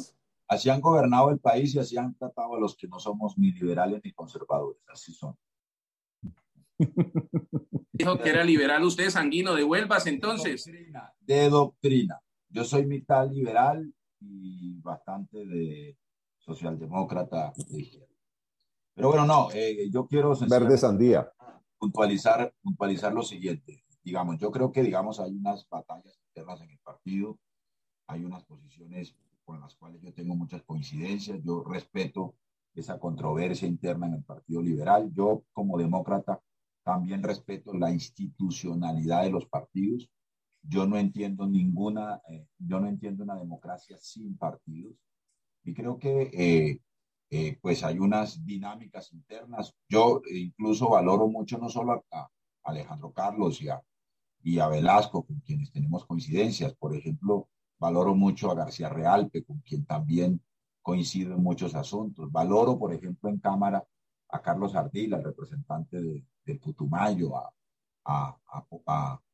[0.48, 3.52] Así han gobernado el país y así han tratado a los que no somos ni
[3.52, 4.82] liberales ni conservadores.
[4.88, 5.38] Así son.
[7.92, 10.66] Dijo que era liberal usted, Sanguino, devuelvas entonces.
[10.66, 12.22] De doctrina, de doctrina.
[12.50, 15.98] Yo soy mitad liberal y bastante de
[16.38, 18.08] socialdemócrata de izquierda.
[18.96, 20.36] Pero bueno, no, eh, yo quiero...
[20.50, 21.32] Verde sandía.
[21.78, 23.84] Puntualizar, puntualizar lo siguiente.
[24.04, 27.40] Digamos, yo creo que, digamos, hay unas batallas internas en el partido,
[28.08, 32.36] hay unas posiciones con las cuales yo tengo muchas coincidencias, yo respeto
[32.76, 35.12] esa controversia interna en el Partido Liberal.
[35.14, 36.42] Yo, como demócrata,
[36.84, 40.10] también respeto la institucionalidad de los partidos.
[40.62, 44.96] Yo no entiendo ninguna, eh, yo no entiendo una democracia sin partidos.
[45.64, 46.82] Y creo que eh,
[47.30, 49.74] eh, pues hay unas dinámicas internas.
[49.88, 52.28] Yo incluso valoro mucho no solo a,
[52.64, 53.82] Alejandro Carlos y a,
[54.42, 56.74] y a Velasco, con quienes tenemos coincidencias.
[56.76, 60.42] Por ejemplo, valoro mucho a García Realpe, con quien también
[60.82, 62.32] coincido en muchos asuntos.
[62.32, 63.84] Valoro, por ejemplo, en Cámara
[64.30, 67.54] a Carlos Ardila, el representante de, Putumayo, a,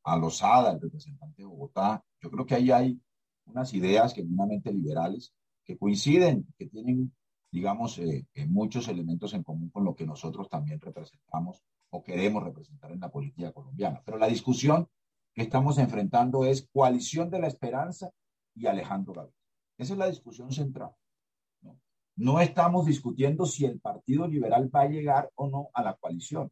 [0.06, 2.04] a, Lozada, el representante de Bogotá.
[2.22, 3.02] Yo creo que ahí hay
[3.46, 5.34] unas ideas genuinamente liberales
[5.66, 7.12] que coinciden, que tienen
[7.56, 12.92] digamos, eh, muchos elementos en común con lo que nosotros también representamos o queremos representar
[12.92, 14.02] en la política colombiana.
[14.06, 14.90] Pero la discusión
[15.34, 18.12] que estamos enfrentando es coalición de la esperanza
[18.56, 19.40] y Alejandro Gaviria.
[19.78, 20.92] Esa es la discusión central.
[22.18, 26.52] no estamos discutiendo si el Partido Liberal va a llegar o no a la coalición.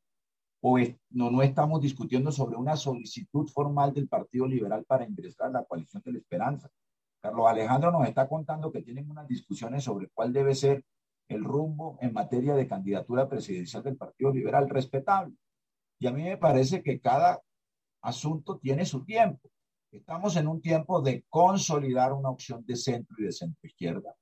[1.09, 5.65] No, no estamos discutiendo sobre una solicitud formal del Partido Liberal para ingresar a la
[5.65, 6.69] coalición de la esperanza.
[7.21, 10.85] Carlos Alejandro nos está contando que tienen unas discusiones sobre cuál debe ser
[11.27, 15.35] el rumbo en materia de candidatura presidencial del Partido Liberal, respetable.
[15.99, 17.41] Y a mí me parece que cada
[18.01, 19.49] asunto tiene su tiempo.
[19.91, 24.15] Estamos en un tiempo de consolidar una opción de centro y de centro izquierda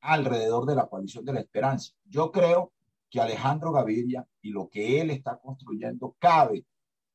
[0.00, 1.92] alrededor de la coalición de la esperanza.
[2.04, 2.72] Yo creo
[3.12, 6.64] que Alejandro Gaviria y lo que él está construyendo cabe,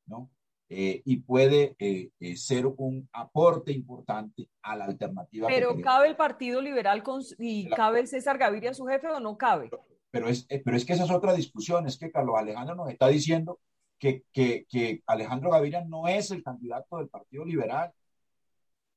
[0.05, 0.29] ¿no?
[0.69, 5.47] Eh, y puede eh, eh, ser un aporte importante a la alternativa.
[5.47, 9.71] Pero ¿cabe el Partido Liberal con, y cabe César Gaviria su jefe o no cabe?
[10.12, 13.07] Pero es, pero es que esa es otra discusión, es que Carlos Alejandro nos está
[13.07, 13.60] diciendo
[13.97, 17.91] que, que, que Alejandro Gaviria no es el candidato del Partido Liberal,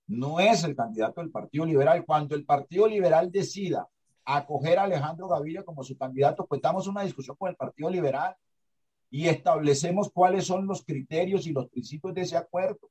[0.07, 2.05] no es el candidato del Partido Liberal.
[2.05, 3.89] Cuando el Partido Liberal decida
[4.37, 8.37] acoger a Alejandro Gaviria como su candidato, pues damos una discusión con el Partido Liberal
[9.11, 12.91] y establecemos cuáles son los criterios y los principios de ese acuerdo,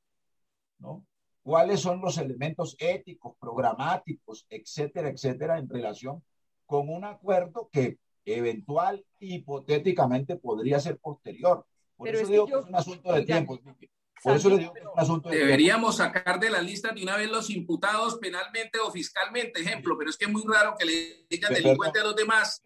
[0.79, 1.05] ¿no?
[1.41, 6.21] Cuáles son los elementos éticos, programáticos, etcétera, etcétera, en relación
[6.65, 11.65] con un acuerdo que eventual hipotéticamente podría ser posterior.
[11.95, 13.57] Por eso digo que es un asunto de tiempo.
[14.23, 17.03] Por eso le digo que es un asunto de Deberíamos sacar de la lista de
[17.03, 20.85] una vez los imputados penalmente o fiscalmente, ejemplo, pero es que es muy raro que
[20.85, 22.63] le digan delincuente a los demás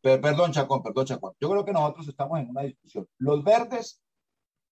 [0.00, 1.32] perdón, Chacón, perdón, Chacón.
[1.40, 3.08] Yo creo que nosotros estamos en una discusión.
[3.18, 4.00] Los verdes,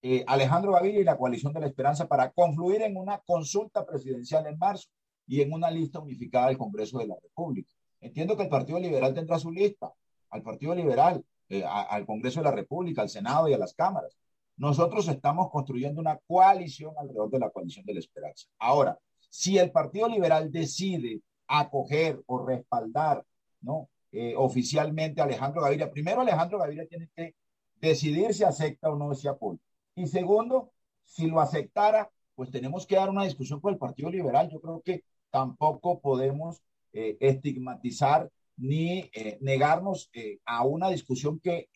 [0.03, 4.47] eh, Alejandro Gaviria y la coalición de la esperanza para confluir en una consulta presidencial
[4.47, 4.89] en marzo
[5.27, 7.73] y en una lista unificada del Congreso de la República.
[8.01, 9.93] Entiendo que el Partido Liberal tendrá su lista,
[10.31, 14.17] al Partido Liberal, eh, al Congreso de la República, al Senado y a las cámaras.
[14.57, 18.49] Nosotros estamos construyendo una coalición alrededor de la coalición de la esperanza.
[18.59, 23.25] Ahora, si el Partido Liberal decide acoger o respaldar
[23.65, 23.89] ¿no?
[24.13, 25.91] Eh, oficialmente Alejandro Gaviria.
[25.91, 27.35] Primero, Alejandro Gaviria tiene que
[27.81, 29.59] decidir si acepta o no ese apoyo.
[29.97, 30.71] Y segundo,
[31.03, 34.49] si lo aceptara, pues tenemos que dar una discusión con el Partido Liberal.
[34.51, 36.63] Yo creo que tampoco podemos
[36.93, 40.11] eh, estigmatizar ni eh, negarnos
[40.45, 41.69] a una discusión que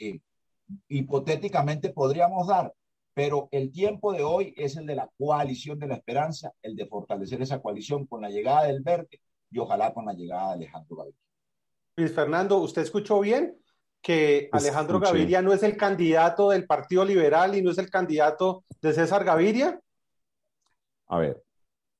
[0.88, 2.72] hipotéticamente podríamos dar.
[3.14, 6.86] Pero el tiempo de hoy es el de la coalición de la esperanza, el de
[6.86, 10.96] fortalecer esa coalición con la llegada del verde y ojalá con la llegada de Alejandro
[10.96, 11.20] Gaviria.
[11.96, 13.58] Luis Fernando, ¿usted escuchó bien
[14.00, 18.64] que Alejandro Gaviria no es el candidato del Partido Liberal y no es el candidato
[18.80, 19.80] de César Gaviria?
[21.08, 21.42] A ver.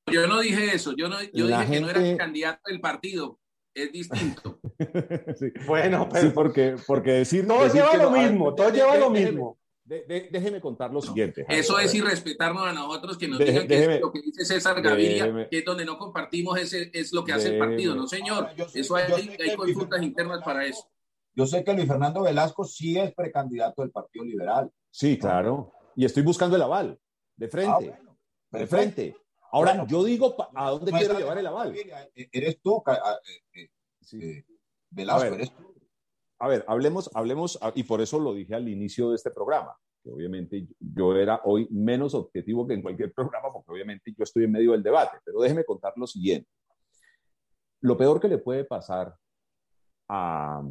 [0.06, 3.40] Yo no dije eso, yo, no, yo dije que no era el candidato del partido,
[3.82, 4.60] es distinto.
[5.66, 6.28] Bueno, pero...
[6.28, 7.46] Sí, porque, porque decir...
[7.46, 9.58] Todo lleva lo mismo, todo lleva lo mismo.
[9.84, 11.44] déjeme contar lo siguiente.
[11.48, 15.48] Eso es irrespetarnos a nosotros que nos digan que es lo que dice César Gaviria,
[15.50, 17.94] que es donde no compartimos, ese, es lo que hace el partido.
[17.94, 18.50] No, señor.
[18.74, 20.88] eso hay, hay consultas internas para eso.
[21.38, 24.72] Yo sé que Luis Fernando Velasco sí es precandidato del Partido Liberal.
[24.90, 25.72] Sí, claro.
[25.94, 26.98] Y estoy buscando el aval,
[27.36, 27.94] de frente.
[27.94, 29.16] Ah, de frente.
[29.50, 31.74] Ahora, yo digo, ¿a dónde quiero llevar el aval?
[32.14, 32.82] Eres tú,
[33.54, 33.70] eh,
[34.12, 34.44] eh,
[34.90, 35.68] Velasco, eres tú
[36.40, 39.76] a ver, hablemos, hablemos, ah, y por eso lo dije al inicio de este programa,
[40.02, 44.44] que obviamente yo era hoy menos objetivo que en cualquier programa, porque obviamente yo estoy
[44.44, 46.48] en medio del debate, pero déjeme contar lo siguiente.
[47.80, 49.14] Lo peor que le puede pasar
[50.08, 50.62] a,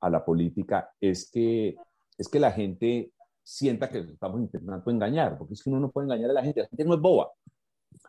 [0.00, 1.76] a la política es que,
[2.18, 3.12] es que la gente
[3.44, 6.62] sienta que estamos intentando engañar, porque es que uno no puede engañar a la gente,
[6.62, 7.30] la gente no es boba.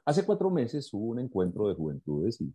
[0.08, 2.50] Hace cuatro meses hubo un encuentro de juventudes y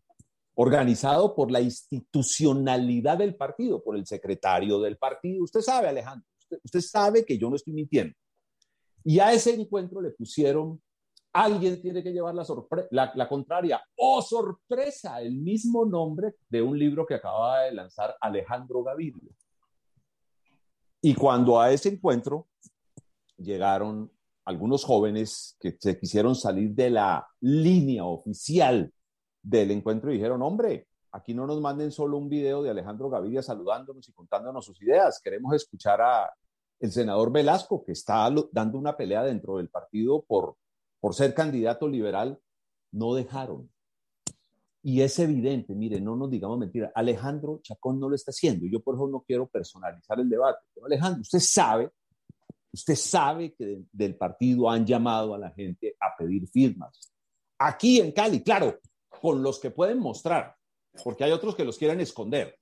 [0.54, 5.44] organizado por la institucionalidad del partido, por el secretario del partido.
[5.44, 6.26] Usted sabe, Alejandro,
[6.64, 8.14] usted, sabe que yo no estoy mintiendo.
[9.04, 10.80] Y a ese encuentro le pusieron,
[11.30, 12.46] alguien tiene que llevar la,
[12.90, 13.84] la, la contraria.
[13.96, 15.20] ¡Oh, sorpresa!
[15.20, 19.30] El mismo nombre de un libro que acaba de lanzar Alejandro Gaviria.
[21.02, 22.48] Y cuando a ese encuentro
[23.36, 24.10] llegaron
[24.44, 28.92] algunos jóvenes que se quisieron salir de la línea oficial
[29.42, 33.42] del encuentro y dijeron, hombre, aquí no nos manden solo un video de Alejandro Gaviria
[33.42, 36.32] saludándonos y contándonos sus ideas, queremos escuchar a
[36.80, 40.56] el senador Velasco, que está dando una pelea dentro del partido por,
[40.98, 42.40] por ser candidato liberal,
[42.90, 43.70] no dejaron.
[44.82, 48.80] Y es evidente, mire, no nos digamos mentira, Alejandro Chacón no lo está haciendo, yo
[48.80, 51.88] por eso no quiero personalizar el debate, pero Alejandro, usted sabe,
[52.72, 57.12] usted sabe que del partido han llamado a la gente a pedir firmas.
[57.58, 60.56] Aquí en Cali, claro, con los que pueden mostrar,
[61.04, 62.58] porque hay otros que los quieren esconder.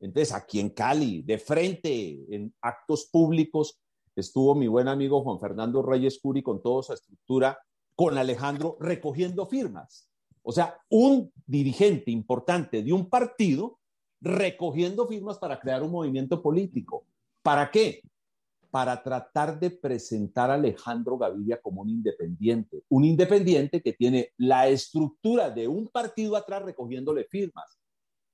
[0.00, 3.78] Entonces, aquí en Cali, de frente, en actos públicos,
[4.16, 7.58] estuvo mi buen amigo Juan Fernando Reyes Curi con toda su estructura,
[7.94, 10.08] con Alejandro recogiendo firmas.
[10.42, 13.78] O sea, un dirigente importante de un partido
[14.22, 17.04] recogiendo firmas para crear un movimiento político.
[17.42, 18.02] ¿Para qué?
[18.70, 24.68] Para tratar de presentar a Alejandro Gaviria como un independiente, un independiente que tiene la
[24.68, 27.78] estructura de un partido atrás recogiéndole firmas.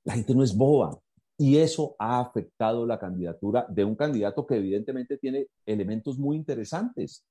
[0.05, 0.99] La gente no es boba.
[1.38, 7.27] Y eso ha afectado la candidatura de un candidato que evidentemente tiene elementos muy interesantes,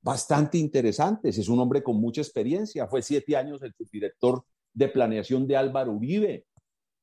[0.00, 1.36] bastante interesantes.
[1.36, 5.92] Es un hombre con mucha experiencia, fue siete años el subdirector de planeación de Álvaro
[5.92, 6.46] Uribe,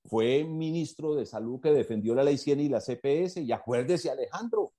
[0.08, 4.74] fue ministro de salud que defendió la ley 100 y la CPS y acuérdese Alejandro,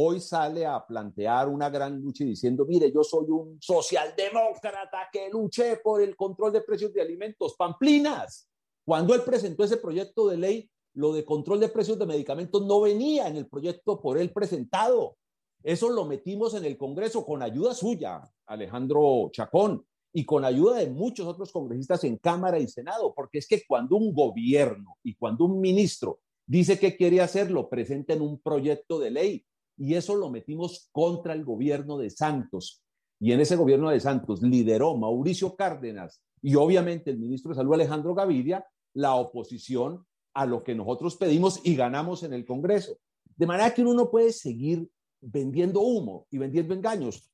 [0.00, 5.28] hoy sale a plantear una gran lucha y diciendo, mire, yo soy un socialdemócrata que
[5.28, 8.48] luché por el control de precios de alimentos, pamplinas.
[8.84, 12.80] Cuando él presentó ese proyecto de ley, lo de control de precios de medicamentos no
[12.80, 15.16] venía en el proyecto por él presentado.
[15.62, 20.90] Eso lo metimos en el Congreso con ayuda suya, Alejandro Chacón, y con ayuda de
[20.90, 25.44] muchos otros congresistas en Cámara y Senado, porque es que cuando un gobierno y cuando
[25.44, 29.44] un ministro dice que quiere hacerlo, presenta en un proyecto de ley
[29.78, 32.82] y eso lo metimos contra el gobierno de Santos.
[33.20, 37.74] Y en ese gobierno de Santos lideró Mauricio Cárdenas y obviamente el ministro de Salud
[37.74, 38.64] Alejandro Gaviria
[38.94, 42.98] la oposición a lo que nosotros pedimos y ganamos en el Congreso.
[43.36, 44.88] De manera que uno no puede seguir
[45.20, 47.30] vendiendo humo y vendiendo engaños.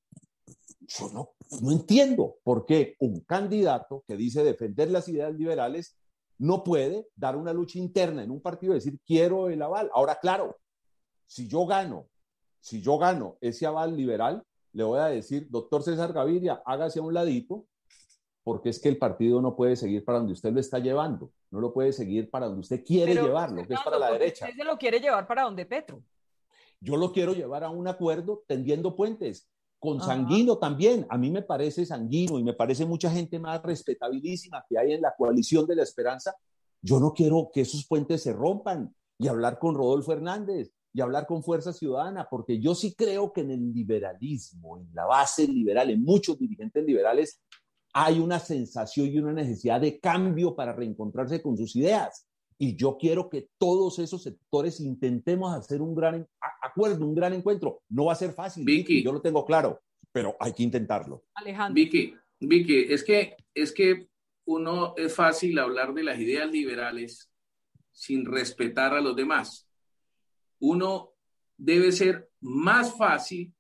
[0.81, 1.31] Yo no,
[1.63, 5.97] no entiendo por qué un candidato que dice defender las ideas liberales
[6.39, 9.91] no puede dar una lucha interna en un partido y decir quiero el aval.
[9.95, 10.59] Ahora, claro,
[11.27, 12.09] si yo gano
[12.65, 17.03] si yo gano ese aval liberal, le voy a decir, doctor César Gaviria, hágase a
[17.03, 17.67] un ladito,
[18.43, 21.61] porque es que el partido no puede seguir para donde usted lo está llevando, no
[21.61, 24.47] lo puede seguir para donde usted quiere llevarlo, que es para la derecha.
[24.47, 26.03] Usted se lo quiere llevar para donde Petro.
[26.81, 29.47] Yo lo quiero llevar a un acuerdo tendiendo puentes,
[29.79, 31.07] con Sanguino también.
[31.11, 35.03] A mí me parece Sanguino y me parece mucha gente más respetabilísima que hay en
[35.03, 36.35] la coalición de la esperanza.
[36.81, 41.27] Yo no quiero que esos puentes se rompan y hablar con Rodolfo Hernández y hablar
[41.27, 45.91] con Fuerza Ciudadana, porque yo sí creo que en el liberalismo, en la base liberal,
[45.91, 47.43] en muchos dirigentes liberales,
[47.93, 52.29] hay una sensación y una necesidad de cambio para reencontrarse con sus ideas.
[52.57, 56.29] Y yo quiero que todos esos sectores intentemos hacer un gran
[56.63, 57.83] acuerdo, un gran encuentro.
[57.89, 61.25] No va a ser fácil, Vicky, yo lo tengo claro, pero hay que intentarlo.
[61.35, 61.75] Alejandro.
[61.75, 64.07] Vicky, Vicky, es que, es que
[64.45, 67.33] uno es fácil hablar de las ideas liberales
[67.91, 69.64] sin respetar a los demás
[70.65, 71.13] uno
[71.57, 73.55] debe ser más fácil,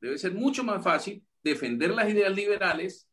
[0.00, 3.08] debe ser mucho más fácil defender las ideas liberales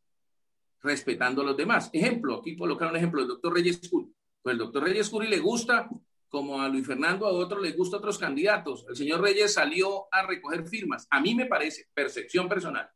[0.82, 1.90] respetando a los demás.
[1.92, 4.12] Ejemplo, aquí colocar un ejemplo del doctor Reyes Curi.
[4.42, 5.88] Pues el doctor Reyes Curi le gusta
[6.28, 8.86] como a Luis Fernando, a otros les gusta otros candidatos.
[8.88, 11.06] El señor Reyes salió a recoger firmas.
[11.10, 12.88] A mí me parece, percepción personal,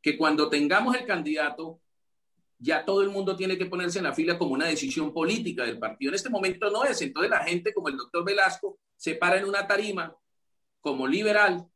[0.00, 1.80] que cuando tengamos el candidato,
[2.58, 5.78] ya todo el mundo tiene que ponerse en la fila como una decisión política del
[5.78, 6.10] partido.
[6.10, 7.02] En este momento no es.
[7.02, 10.16] Entonces la gente, como el doctor Velasco, se para en una tarima
[10.80, 11.66] como liberal,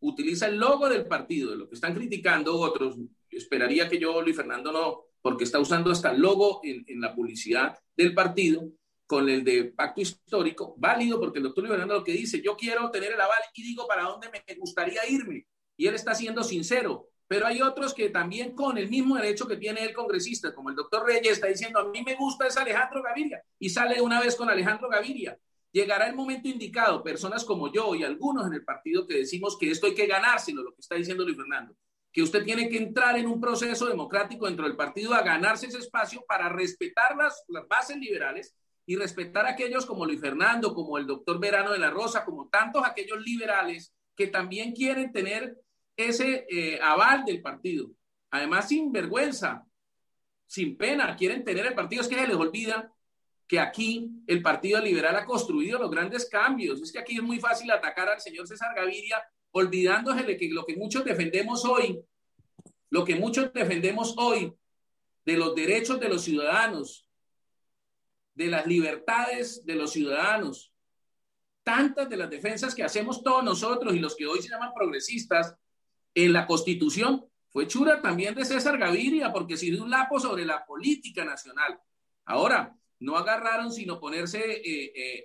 [0.00, 2.96] utiliza el logo del partido, de lo que están criticando otros.
[3.30, 7.14] Esperaría que yo, Luis Fernando, no, porque está usando hasta el logo en, en la
[7.14, 8.70] publicidad del partido
[9.06, 12.92] con el de pacto histórico, válido porque el doctor Liberando lo que dice, yo quiero
[12.92, 15.46] tener el aval y digo para dónde me gustaría irme.
[15.76, 17.08] Y él está siendo sincero.
[17.26, 20.76] Pero hay otros que también con el mismo derecho que tiene el congresista, como el
[20.76, 23.42] doctor Reyes está diciendo, a mí me gusta es Alejandro Gaviria.
[23.58, 25.38] Y sale una vez con Alejandro Gaviria.
[25.72, 29.70] Llegará el momento indicado, personas como yo y algunos en el partido que decimos que
[29.70, 31.76] esto hay que ganárselo, lo que está diciendo Luis Fernando,
[32.12, 35.78] que usted tiene que entrar en un proceso democrático dentro del partido a ganarse ese
[35.78, 38.54] espacio para respetar las, las bases liberales
[38.84, 42.48] y respetar a aquellos como Luis Fernando, como el doctor Verano de la Rosa, como
[42.48, 45.56] tantos aquellos liberales que también quieren tener
[45.96, 47.90] ese eh, aval del partido.
[48.30, 49.64] Además, sin vergüenza,
[50.46, 52.02] sin pena, quieren tener el partido.
[52.02, 52.92] Es que se les olvida
[53.50, 56.80] que aquí el Partido Liberal ha construido los grandes cambios.
[56.80, 59.20] Es que aquí es muy fácil atacar al señor César Gaviria,
[59.50, 62.00] olvidándose de que lo que muchos defendemos hoy,
[62.90, 64.54] lo que muchos defendemos hoy
[65.24, 67.08] de los derechos de los ciudadanos,
[68.36, 70.72] de las libertades de los ciudadanos.
[71.64, 75.56] Tantas de las defensas que hacemos todos nosotros y los que hoy se llaman progresistas
[76.14, 80.64] en la Constitución fue chura también de César Gaviria, porque sirvió un lapo sobre la
[80.64, 81.80] política nacional.
[82.26, 85.24] Ahora, no agarraron sino ponerse eh, eh,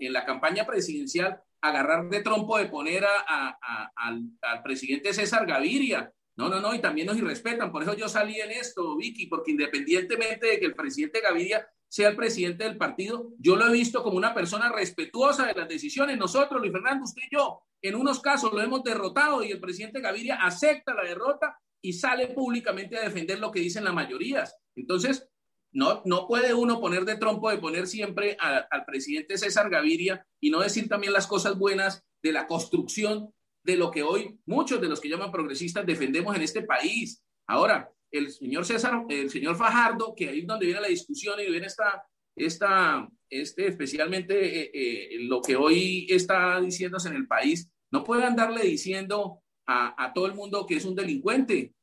[0.00, 6.12] en la campaña presidencial, agarrar de trompo de poner al, al presidente César Gaviria.
[6.36, 7.72] No, no, no, y también nos irrespetan.
[7.72, 12.10] Por eso yo salí en esto, Vicky, porque independientemente de que el presidente Gaviria sea
[12.10, 16.16] el presidente del partido, yo lo he visto como una persona respetuosa de las decisiones.
[16.16, 20.00] Nosotros, Luis Fernando, usted y yo, en unos casos lo hemos derrotado y el presidente
[20.00, 24.56] Gaviria acepta la derrota y sale públicamente a defender lo que dicen las mayorías.
[24.76, 25.28] Entonces,
[25.72, 30.50] no, no puede uno poner de trompo de poner siempre al presidente César Gaviria y
[30.50, 33.32] no decir también las cosas buenas de la construcción
[33.64, 37.22] de lo que hoy muchos de los que llaman progresistas defendemos en este país.
[37.46, 41.50] Ahora, el señor César, el señor Fajardo, que ahí es donde viene la discusión y
[41.50, 42.02] viene esta,
[42.34, 48.24] esta este, especialmente eh, eh, lo que hoy está diciéndose en el país, no puede
[48.24, 51.74] andarle diciendo a, a todo el mundo que es un delincuente.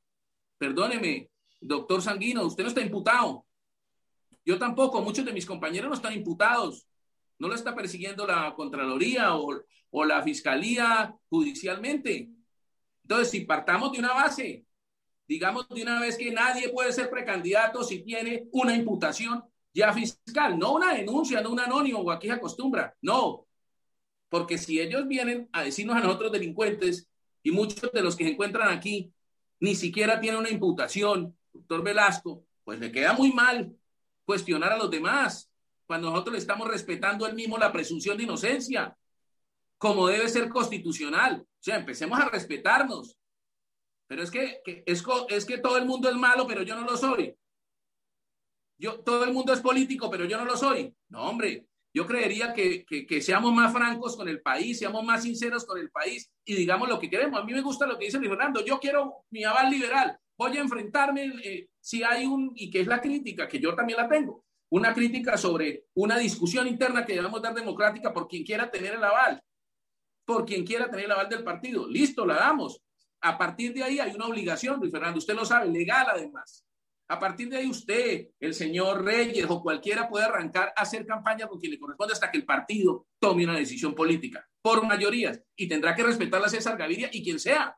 [0.57, 1.29] Perdóneme,
[1.61, 3.45] doctor Sanguino, usted no está imputado.
[4.45, 6.87] Yo tampoco, muchos de mis compañeros no están imputados.
[7.39, 12.29] No lo está persiguiendo la Contraloría o, la Fiscalía judicialmente.
[13.03, 14.65] Entonces, si partamos de una base,
[15.27, 19.43] digamos de una vez que nadie puede ser precandidato si tiene una imputación
[19.73, 23.45] ya fiscal, no una denuncia, no un anónimo o aquí se acostumbra, no,
[24.29, 27.09] porque si ellos vienen a decirnos a nosotros delincuentes
[27.43, 29.13] y muchos de los que se encuentran aquí
[29.59, 33.75] ni siquiera tienen una imputación, doctor Velasco, pues le queda muy mal
[34.25, 35.49] cuestionar a los demás
[35.85, 38.97] cuando nosotros estamos respetando el mismo la presunción de inocencia,
[39.77, 41.41] como debe ser constitucional.
[41.41, 43.17] O sea, empecemos a respetarnos.
[44.07, 46.97] Pero es que, es, es que todo el mundo es malo, pero yo no lo
[46.97, 47.35] soy.
[48.77, 50.93] Yo, todo el mundo es político, pero yo no lo soy.
[51.09, 55.65] No, hombre, yo creería que, que, seamos más francos con el país, seamos más sinceros
[55.65, 57.39] con el país y digamos lo que queremos.
[57.39, 58.63] A mí me gusta lo que dice Luis Fernando.
[58.63, 60.19] Yo quiero mi aval liberal.
[60.37, 63.97] Voy a enfrentarme eh, si hay un, y que es la crítica, que yo también
[63.97, 68.69] la tengo, una crítica sobre una discusión interna que debemos dar democrática por quien quiera
[68.69, 69.41] tener el aval,
[70.25, 71.87] por quien quiera tener el aval del partido.
[71.87, 72.81] Listo, la damos
[73.25, 76.63] a partir de ahí hay una obligación, Luis Fernando, usted lo sabe, legal además.
[77.07, 81.47] A partir de ahí usted, el señor Reyes o cualquiera puede arrancar a hacer campaña
[81.47, 85.67] con quien le corresponde hasta que el partido tome una decisión política, por mayorías, y
[85.67, 87.75] tendrá que respetar la César Gaviria y quien sea.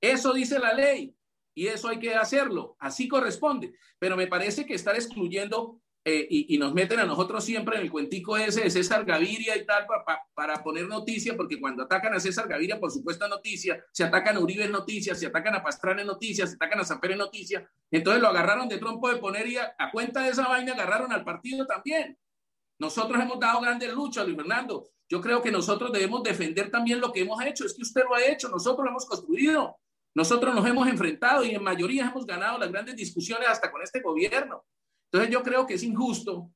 [0.00, 1.15] Eso dice la ley
[1.56, 3.72] y eso hay que hacerlo, así corresponde.
[3.98, 7.90] Pero me parece que estar excluyendo eh, y, nos meten a nosotros siempre en el
[7.90, 9.86] cuentico ese de César Gaviria y tal
[10.34, 14.40] para poner noticia, porque cuando atacan a César Gaviria, por supuesto, noticia, se atacan a
[14.40, 17.68] Uribe en noticia, se atacan a Pastrana en noticia, se atacan a Zamper en noticia.
[17.90, 21.24] Entonces lo agarraron de trompo de poner y a, cuenta de esa vaina agarraron al
[21.24, 22.18] partido también.
[22.78, 24.90] Nosotros hemos dado grandes luchas, Luis Fernando.
[25.08, 27.64] Yo creo que nosotros debemos defender también lo que hemos hecho.
[27.64, 29.78] Es que usted lo ha hecho, nosotros lo hemos construido.
[30.16, 34.00] Nosotros nos hemos enfrentado y en mayoría hemos ganado las grandes discusiones hasta con este
[34.00, 34.64] gobierno.
[35.12, 36.50] Entonces yo creo que es injusto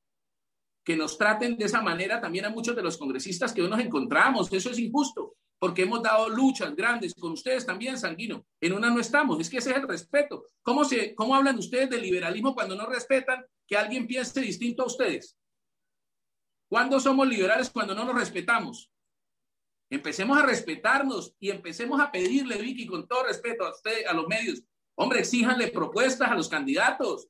[0.83, 3.79] que nos traten de esa manera también a muchos de los congresistas que hoy nos
[3.79, 4.51] encontramos.
[4.51, 8.47] Eso es injusto, porque hemos dado luchas grandes con ustedes también, Sanguino.
[8.59, 10.43] En una no estamos, es que ese es el respeto.
[10.63, 14.87] ¿Cómo, se, cómo hablan ustedes del liberalismo cuando no respetan que alguien piense distinto a
[14.87, 15.37] ustedes?
[16.67, 17.69] ¿Cuándo somos liberales?
[17.69, 18.90] Cuando no nos respetamos.
[19.91, 24.25] Empecemos a respetarnos y empecemos a pedirle, Vicky, con todo respeto a usted, a los
[24.25, 24.63] medios,
[24.95, 27.27] hombre, exíjanle propuestas a los candidatos.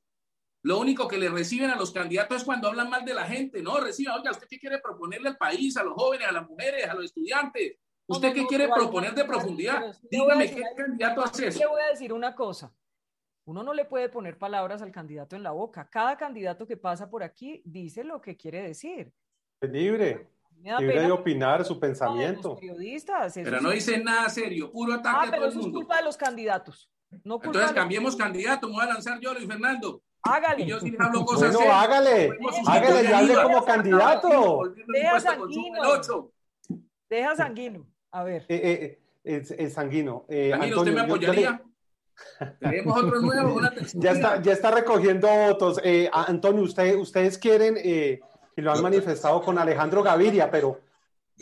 [0.64, 3.60] Lo único que le reciben a los candidatos es cuando hablan mal de la gente,
[3.62, 3.80] ¿no?
[3.80, 6.94] Reciban, oiga, ¿usted qué quiere proponerle al país, a los jóvenes, a las mujeres, a
[6.94, 7.78] los estudiantes?
[8.06, 9.98] ¿Usted qué quiere proponer de profundidad?
[10.08, 11.58] Dígame qué candidato hace eso.
[11.58, 12.72] Le voy a decir una cosa.
[13.44, 15.88] Uno no le puede poner palabras al candidato en la boca.
[15.90, 19.12] Cada candidato que pasa por aquí dice lo que quiere decir.
[19.60, 20.31] Es libre.
[20.62, 22.56] Libre de opinar su pensamiento.
[22.56, 23.34] periodistas.
[23.34, 26.90] Pero no dice nada serio, puro ataque ah, pero eso es culpa de los candidatos.
[27.24, 30.02] No Entonces cambiemos candidato, me voy a lanzar yo, Luis Fernando.
[30.22, 30.62] Hágale.
[30.62, 32.30] Y yo sí hablo cosas bueno, hágale.
[32.66, 34.74] Hágale y hable como candidato.
[34.86, 36.30] Deja sanguino.
[37.10, 37.86] Deja sanguino.
[38.12, 38.46] A ver.
[38.48, 40.24] Eh, eh, eh, sanguino.
[40.28, 41.62] Eh, Antonio, ¿usted me apoyaría?
[42.60, 45.80] Tenemos otro nuevo, una ya está, ya está recogiendo votos.
[45.82, 48.20] Eh, Antonio, usted, ustedes quieren, eh,
[48.56, 50.80] y lo han manifestado con Alejandro Gaviria, pero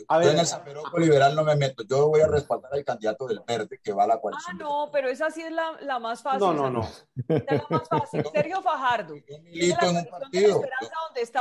[0.07, 1.83] a ver, yo en el zaperoco liberal no me meto.
[1.83, 4.55] Yo voy a respaldar al candidato del verde que va a la coalición.
[4.55, 6.39] Ah, no, pero esa sí es la, la más fácil.
[6.39, 6.81] No, no, no.
[7.27, 8.23] Es la más fácil.
[8.33, 9.15] Sergio Fajardo.
[9.15, 10.61] Yo milito en un partido.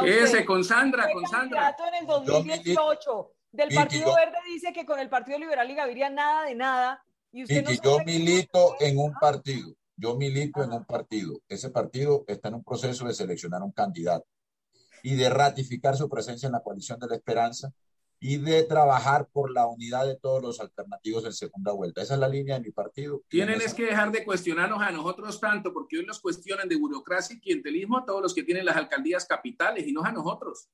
[0.04, 1.76] Ese, con Sandra, con Sandra.
[1.88, 6.44] en el 2018 del Partido Verde dice que con el Partido Liberal y Gaviria nada
[6.44, 7.04] de nada.
[7.32, 9.72] Y usted no yo milito en un partido.
[9.96, 11.40] Yo milito en un partido.
[11.48, 14.26] Ese partido está en un proceso de seleccionar un candidato
[15.02, 17.72] y de ratificar su presencia en la coalición de la esperanza
[18.22, 22.02] y de trabajar por la unidad de todos los alternativos en segunda vuelta.
[22.02, 23.22] Esa es la línea de mi partido.
[23.28, 27.34] Tienen es que dejar de cuestionarnos a nosotros tanto, porque hoy nos cuestionan de burocracia
[27.34, 30.68] y clientelismo a todos los que tienen las alcaldías capitales y no a nosotros.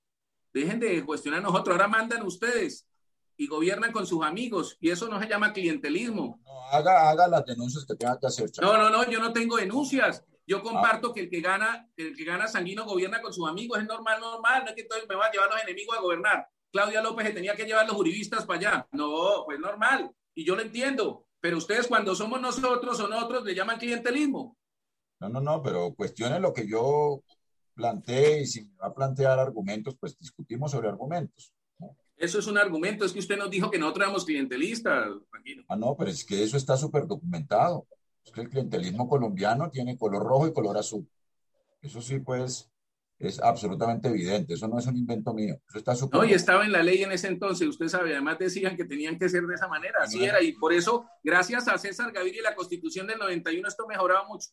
[0.53, 2.89] Dejen de cuestionar a nosotros, ahora mandan ustedes
[3.37, 6.41] y gobiernan con sus amigos y eso no se llama clientelismo.
[6.45, 8.51] No, haga, haga las denuncias que tenga que hacer.
[8.61, 10.25] No, no, no, yo no tengo denuncias.
[10.47, 13.87] Yo comparto que el que gana, el que gana sanguino gobierna con sus amigos, es
[13.87, 16.49] normal, normal, no es que entonces me va a llevar los enemigos a gobernar.
[16.71, 18.89] Claudia López se tenía que llevar los juristas para allá.
[18.93, 20.11] No, pues normal.
[20.35, 21.27] Y yo lo entiendo.
[21.41, 24.57] Pero ustedes cuando somos nosotros o nosotros le llaman clientelismo.
[25.21, 27.23] No, no, no, pero cuestionen lo que yo
[27.75, 31.53] planteé y si me va a plantear argumentos, pues discutimos sobre argumentos.
[32.17, 35.09] Eso es un argumento, es que usted nos dijo que nosotros éramos clientelistas.
[35.69, 37.87] Ah, no, pero es que eso está súper documentado.
[38.27, 41.09] Es que el clientelismo colombiano tiene color rojo y color azul.
[41.81, 42.69] Eso sí, pues,
[43.21, 44.55] es absolutamente evidente.
[44.55, 45.61] Eso no es un invento mío.
[45.69, 45.95] Eso está.
[46.13, 47.69] No, y estaba en la ley en ese entonces.
[47.69, 50.01] Usted sabe, además decían que tenían que ser de esa manera.
[50.03, 50.43] Así era.
[50.43, 54.51] Y por eso, gracias a César Gaviria y la constitución del 91, esto mejoraba mucho.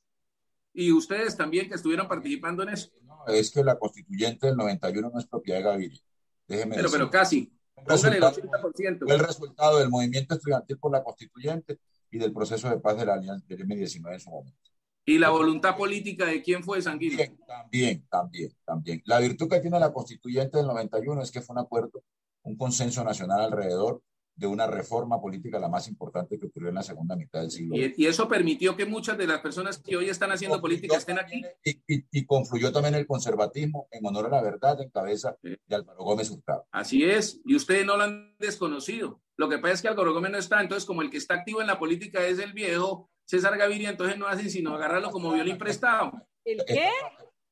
[0.72, 2.92] Y ustedes también que estuvieron participando en eso.
[3.02, 6.02] No, es que la constituyente del 91 no es propiedad de Gaviria.
[6.48, 7.52] Déjeme pero, pero casi.
[7.76, 9.00] el, el 80%.
[9.06, 11.80] Fue el resultado del movimiento estudiantil por la constituyente
[12.14, 14.58] y del proceso de paz de la Alianza del M19 en su momento.
[15.04, 17.22] ¿Y la voluntad política de quién fue Sanguino?
[17.48, 19.02] También, también, también.
[19.06, 22.04] La virtud que tiene la constituyente del 91 es que fue un acuerdo,
[22.44, 24.02] un consenso nacional alrededor
[24.36, 27.76] de una reforma política la más importante que ocurrió en la segunda mitad del siglo.
[27.76, 31.20] Y, y eso permitió que muchas de las personas que hoy están haciendo política estén
[31.20, 31.44] aquí.
[31.64, 36.04] Y, y, confluyó también el conservatismo en honor a la verdad en cabeza de Álvaro
[36.04, 36.66] Gómez Hurtado.
[36.72, 39.22] Así es, y ustedes no lo han desconocido.
[39.38, 41.62] Lo que pasa es que Álvaro Gómez no está, entonces como el que está activo
[41.62, 45.58] en la política es el viejo César Gaviria, entonces no hacen sino agarrarlo como violín
[45.58, 46.12] prestado.
[46.44, 46.90] ¿El qué?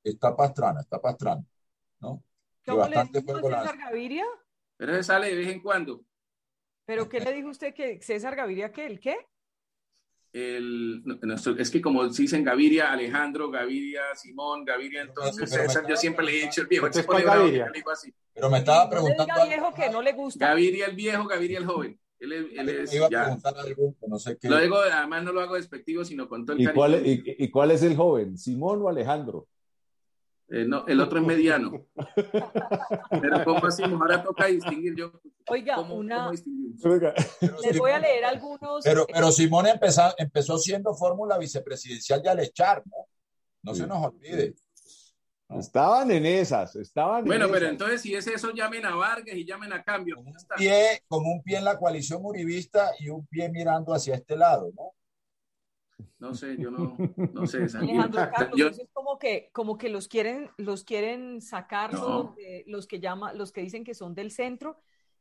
[0.04, 1.44] Está, pastrana, está pastrana,
[2.00, 2.24] ¿no?
[2.66, 4.26] ¿Cómo le César Gaviria?
[4.78, 6.04] Pero se sale de vez en cuando.
[6.86, 8.86] ¿Pero qué le dijo usted que César Gaviria qué?
[8.86, 9.16] ¿El qué?
[10.34, 11.04] El,
[11.58, 16.42] es que como dicen Gaviria, Alejandro, Gaviria, Simón, Gaviria, entonces César, yo siempre le he
[16.44, 16.88] dicho el viejo.
[16.88, 17.70] Es Gaviria.
[17.92, 18.14] Así.
[18.34, 19.34] Pero me estaba preguntando.
[19.36, 20.48] No viejo que no le gusta.
[20.48, 22.00] Gaviria el viejo, Gaviria el joven.
[22.20, 24.48] Él, él es, iba a preguntar algo, no sé qué.
[24.48, 27.50] Lo digo, además no lo hago despectivo, sino con todo el ¿Y cuál, y, ¿Y
[27.50, 28.38] cuál es el joven?
[28.38, 29.48] ¿Simón o Alejandro?
[30.54, 31.88] Eh, no, el otro es mediano.
[33.22, 33.84] Pero ¿cómo así?
[33.84, 35.14] Ahora toca distinguir yo.
[35.48, 36.30] Oiga, una...
[36.30, 38.84] Les voy a leer algunos...
[38.84, 43.08] Pero, pero Simón empezó, empezó siendo fórmula vicepresidencial de Alechar, ¿no?
[43.64, 44.56] No se nos olvide.
[45.58, 47.72] Estaban en esas, estaban Bueno, en pero esas.
[47.74, 50.16] entonces si es eso, llamen a Vargas y llamen a cambio.
[50.16, 54.16] Con un, pie, con un pie en la coalición uribista y un pie mirando hacia
[54.16, 54.94] este lado, ¿no?
[56.20, 56.96] No sé, yo no,
[57.34, 57.66] no sé.
[57.78, 62.36] Alejandro Carlos, yo, es como que, como que los quieren, los quieren sacar no.
[62.66, 64.78] los, que llama, los que dicen que son del centro.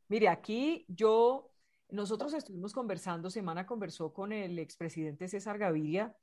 [0.07, 1.51] Mire, aquí yo,
[1.89, 6.15] nosotros estuvimos conversando, Semana conversó con el expresidente César Gaviria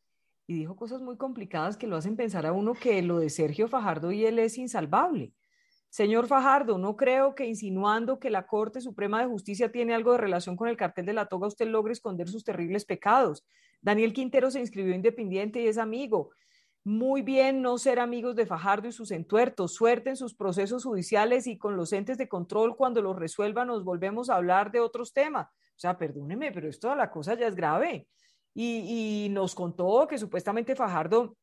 [0.47, 3.69] y dijo cosas muy complicadas que lo hacen pensar a uno que lo de Sergio
[3.69, 5.33] Fajardo y él es insalvable.
[5.91, 10.19] Señor Fajardo, no creo que insinuando que la Corte Suprema de Justicia tiene algo de
[10.19, 13.47] relación con el cartel de la toga usted logre esconder sus terribles pecados.
[13.81, 16.31] Daniel Quintero se inscribió independiente y es amigo.
[16.85, 21.47] muy bien no ser amigos de Fajardo y sus entuertos, suerte en sus procesos judiciales
[21.47, 25.13] y con los entes de control cuando los resuelvan nos volvemos a hablar de otros
[25.13, 25.49] temas.
[25.49, 28.09] O sea, perdóneme, pero esto la cosa ya es grave.
[28.55, 31.37] Y, y nos contó que supuestamente Fajardo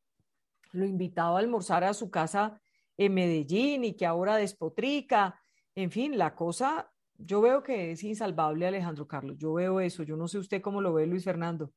[0.72, 2.60] lo invitaba a almorzar a su casa
[2.96, 5.40] en Medellín y que ahora despotrica.
[5.74, 9.36] En fin, la cosa, yo veo que es insalvable Alejandro Carlos.
[9.38, 10.02] Yo veo eso.
[10.02, 11.70] Yo no sé usted cómo lo ve Luis Fernando.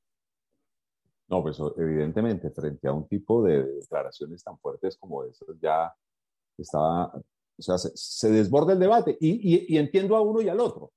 [1.30, 5.94] No, pues evidentemente, frente a un tipo de declaraciones tan fuertes como esas, ya
[6.58, 7.06] está,
[7.60, 10.92] o sea, se, desborda el debate y, entiendo a uno y al otro.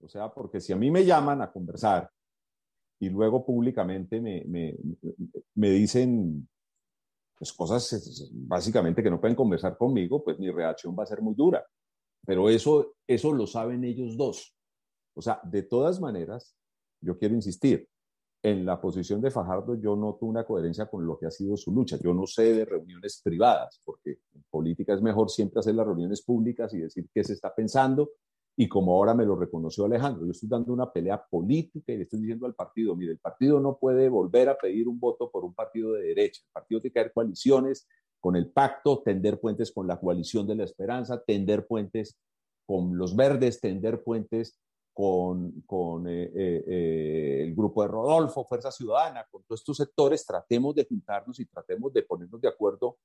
[0.00, 2.10] O sea, porque si a mí me llaman a conversar
[2.98, 4.44] y luego públicamente me,
[5.54, 6.48] me, dicen
[7.42, 11.34] pues, cosas básicamente que no pueden conversar conmigo, pues mi reacción va a ser muy
[11.34, 11.66] dura.
[12.24, 14.54] Pero eso, eso lo saben ellos dos.
[15.14, 16.54] O sea, de todas maneras,
[17.00, 17.88] yo quiero insistir,
[18.44, 21.72] en la posición de Fajardo yo noto una coherencia con lo que ha sido su
[21.72, 21.96] lucha.
[21.98, 26.22] Yo no sé de reuniones privadas, porque en política es mejor siempre hacer las reuniones
[26.22, 28.10] públicas y decir qué se está pensando.
[28.56, 32.02] Y como ahora me lo reconoció Alejandro, yo estoy dando una pelea política y le
[32.02, 35.44] estoy diciendo al partido, mire, el partido no puede volver a pedir un voto por
[35.44, 36.42] un partido de derecha.
[36.44, 37.88] El partido tiene que haber coaliciones
[38.20, 42.18] con el pacto, tender puentes con la coalición de la esperanza, tender puentes
[42.66, 44.60] con los verdes, tender puentes
[44.92, 50.24] con, con eh, eh, eh, el grupo de Rodolfo, Fuerza Ciudadana, con todos estos sectores,
[50.26, 52.98] tratemos de juntarnos y tratemos de ponernos de acuerdo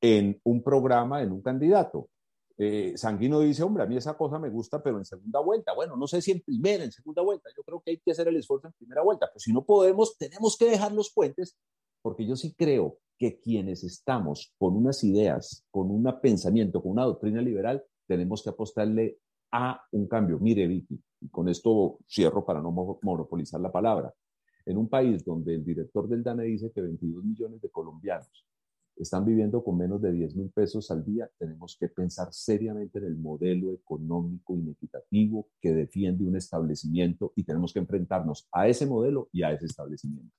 [0.00, 2.08] en un programa, en un candidato.
[2.96, 5.74] Sanguino dice, hombre, a mí esa cosa me gusta, pero en segunda vuelta.
[5.74, 7.48] Bueno, no sé si en primera, en segunda vuelta.
[7.56, 9.26] Yo creo que hay que hacer el esfuerzo en primera vuelta.
[9.26, 11.56] Pero si no podemos, tenemos que dejar los puentes,
[12.02, 17.04] porque yo sí creo que quienes estamos con unas ideas, con un pensamiento, con una
[17.04, 19.18] doctrina liberal, tenemos que apostarle
[19.50, 20.38] a un cambio.
[20.38, 24.12] Mire, Vicky, y con esto cierro para no monopolizar la palabra.
[24.66, 28.46] En un país donde el director del DANE dice que 22 millones de colombianos
[28.96, 33.06] están viviendo con menos de 10 mil pesos al día, tenemos que pensar seriamente en
[33.06, 39.28] el modelo económico inequitativo que defiende un establecimiento y tenemos que enfrentarnos a ese modelo
[39.32, 40.34] y a ese establecimiento.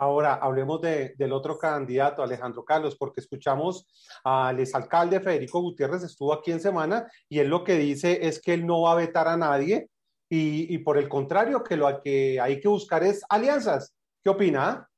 [0.00, 3.84] Ahora hablemos del otro candidato, Alejandro Carlos, porque escuchamos
[4.22, 8.54] al exalcalde Federico Gutiérrez, estuvo aquí en semana, y él lo que dice es que
[8.54, 9.90] él no va a vetar a nadie
[10.30, 13.96] y, por el contrario, que lo que hay que buscar es alianzas.
[14.22, 14.88] ¿Qué opina?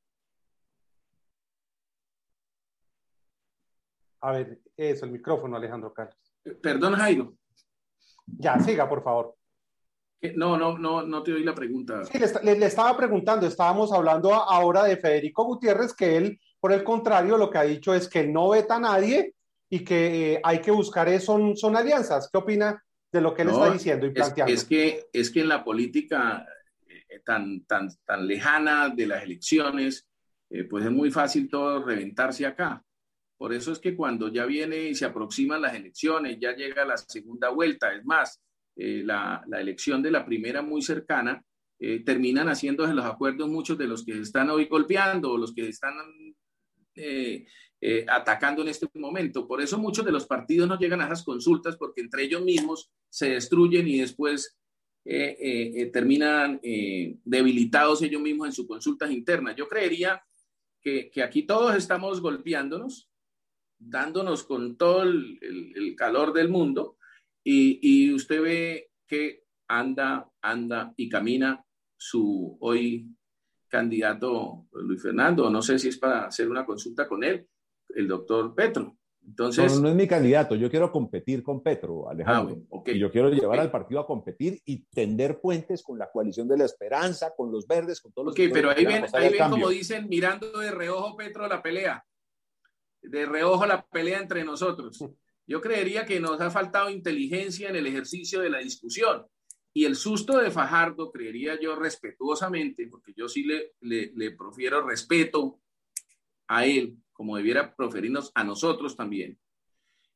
[4.22, 6.16] A ver, eso, el micrófono, Alejandro Carlos.
[6.62, 7.34] Perdón, Jairo.
[8.26, 9.36] Ya, siga, por favor.
[10.36, 12.04] No, no, no, no te oí la pregunta.
[12.04, 17.38] Sí, le, estaba preguntando, estábamos hablando ahora de Federico Gutiérrez, que él, por el contrario,
[17.38, 19.34] lo que ha dicho es que no veta a nadie
[19.70, 22.28] y que eh, hay que buscar son, son alianzas.
[22.30, 24.52] ¿Qué opina de lo que él está diciendo y planteando?
[24.52, 26.44] Es, que, es que en la política
[26.86, 30.06] eh, tan, tan, tan lejana de las elecciones,
[30.50, 32.84] eh, pues es muy fácil todo reventarse acá.
[33.40, 36.98] Por eso es que cuando ya viene y se aproximan las elecciones, ya llega la
[36.98, 38.38] segunda vuelta, es más,
[38.76, 41.42] eh, la, elección de la primera muy cercana,
[41.78, 45.68] eh, terminan haciéndose los acuerdos muchos de los que están hoy golpeando o los que
[45.68, 45.94] están
[46.96, 47.46] eh,
[48.08, 49.48] atacando en este momento.
[49.48, 52.92] Por eso muchos de los partidos no llegan a esas consultas porque entre ellos mismos
[53.08, 54.54] se destruyen y después
[55.02, 56.60] terminan
[57.24, 59.56] debilitados ellos mismos en sus consultas internas.
[59.56, 60.22] Yo creería
[60.82, 63.09] que, aquí todos estamos golpeándonos,
[63.80, 66.98] dándonos con todo el calor del mundo
[67.44, 71.64] y, usted ve que anda, anda y camina
[71.96, 73.08] su hoy
[73.68, 77.46] candidato Luis Fernando, no sé si es para hacer una consulta con él,
[77.88, 78.96] el doctor Petro.
[79.24, 82.62] Entonces, no, no es mi candidato, yo quiero competir con Petro, Alejandro.
[82.72, 86.48] Ah, y yo quiero llevar al partido a competir y tender puentes con la coalición
[86.48, 88.34] de la esperanza, con los verdes, con todos los...
[88.34, 92.04] Ok, pero ahí ven, ahí ven como dicen, mirando de reojo Petro la pelea,
[93.02, 95.04] de reojo la pelea entre nosotros.
[95.46, 99.26] Yo creería que nos ha faltado inteligencia en el ejercicio de la discusión.
[99.72, 105.60] Y el susto de Fajardo, creería yo respetuosamente, porque yo sí le, le, profiero respeto
[106.48, 109.38] a él, como debiera proferirnos a nosotros también.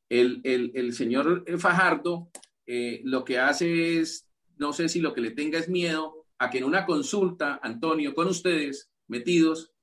[0.09, 2.29] El, el, señor Fajardo
[2.65, 6.49] eh, lo que hace es, no sé si lo que le tenga es miedo a
[6.49, 9.74] que en una consulta, Antonio, con ustedes metidos,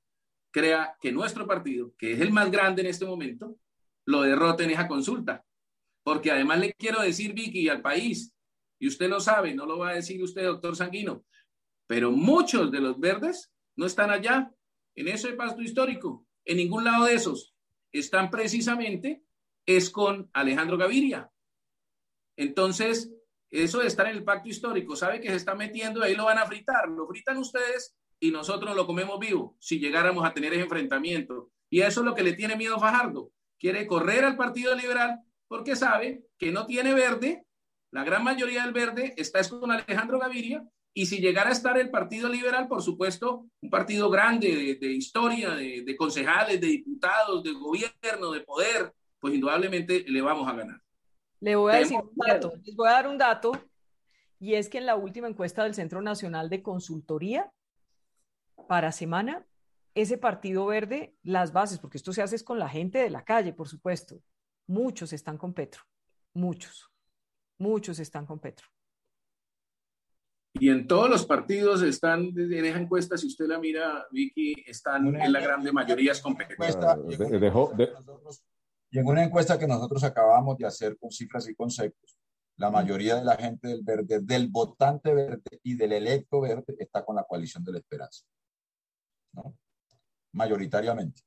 [0.53, 3.57] crea que nuestro partido, que es el más grande en este momento,
[4.05, 5.45] lo derrote en esa consulta.
[6.05, 8.33] Porque además le quiero decir, Vicky, al país,
[8.79, 11.25] y usted lo sabe, no lo va a decir usted, doctor Sanguino,
[11.87, 14.53] pero muchos de los verdes no están allá,
[14.95, 17.55] en ese pasto histórico, en ningún lado de esos.
[17.93, 19.23] Están precisamente,
[19.65, 21.31] es con Alejandro Gaviria.
[22.37, 23.11] Entonces,
[23.51, 26.39] eso de estar en el pacto histórico, sabe que se está metiendo, ahí lo van
[26.39, 30.63] a fritar, lo fritan ustedes y nosotros lo comemos vivo si llegáramos a tener ese
[30.63, 33.33] enfrentamiento Y eso es lo que le tiene miedo Fajardo.
[33.59, 35.19] Quiere correr al Partido Liberal
[35.49, 37.45] porque sabe que no tiene verde,
[37.91, 40.65] la gran mayoría del verde está con Alejandro Gaviria,
[40.95, 45.51] y si llegara a estar el Partido Liberal, por supuesto, un partido grande de, historia,
[45.51, 50.81] de, concejales, de diputados, de gobierno, de poder, pues indudablemente le vamos a ganar.
[51.41, 53.53] Le voy a decir un dato, les voy a dar un dato,
[54.39, 57.51] y es que en la última encuesta del Centro Nacional de Consultoría
[58.67, 59.47] para semana,
[59.95, 63.53] ese Partido Verde, las bases, porque esto se hace con la gente de la calle,
[63.53, 64.23] por supuesto,
[64.67, 65.83] muchos están con Petro,
[66.35, 66.91] muchos,
[67.59, 68.67] muchos están con Petro.
[70.55, 75.17] Y en todos los partidos están, en esa encuesta, si usted la mira, Vicky, están
[75.17, 76.57] en la grande mayoría con Petro.
[78.91, 82.19] Y en una encuesta que nosotros acabamos de hacer con cifras y conceptos,
[82.57, 87.03] la mayoría de la gente del verde, del votante verde y del electo verde está
[87.03, 88.27] con la coalición de la esperanza.
[89.33, 89.57] ¿No?
[90.33, 91.23] Mayoritariamente.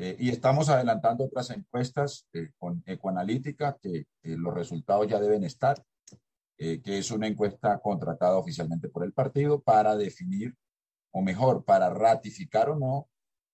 [0.00, 5.82] Eh, y estamos adelantando otras encuestas eh, con Ecoanalítica, que los resultados ya deben estar,
[6.56, 10.54] eh, que es una encuesta contratada oficialmente por el partido para definir,
[11.10, 13.08] o mejor, para ratificar o no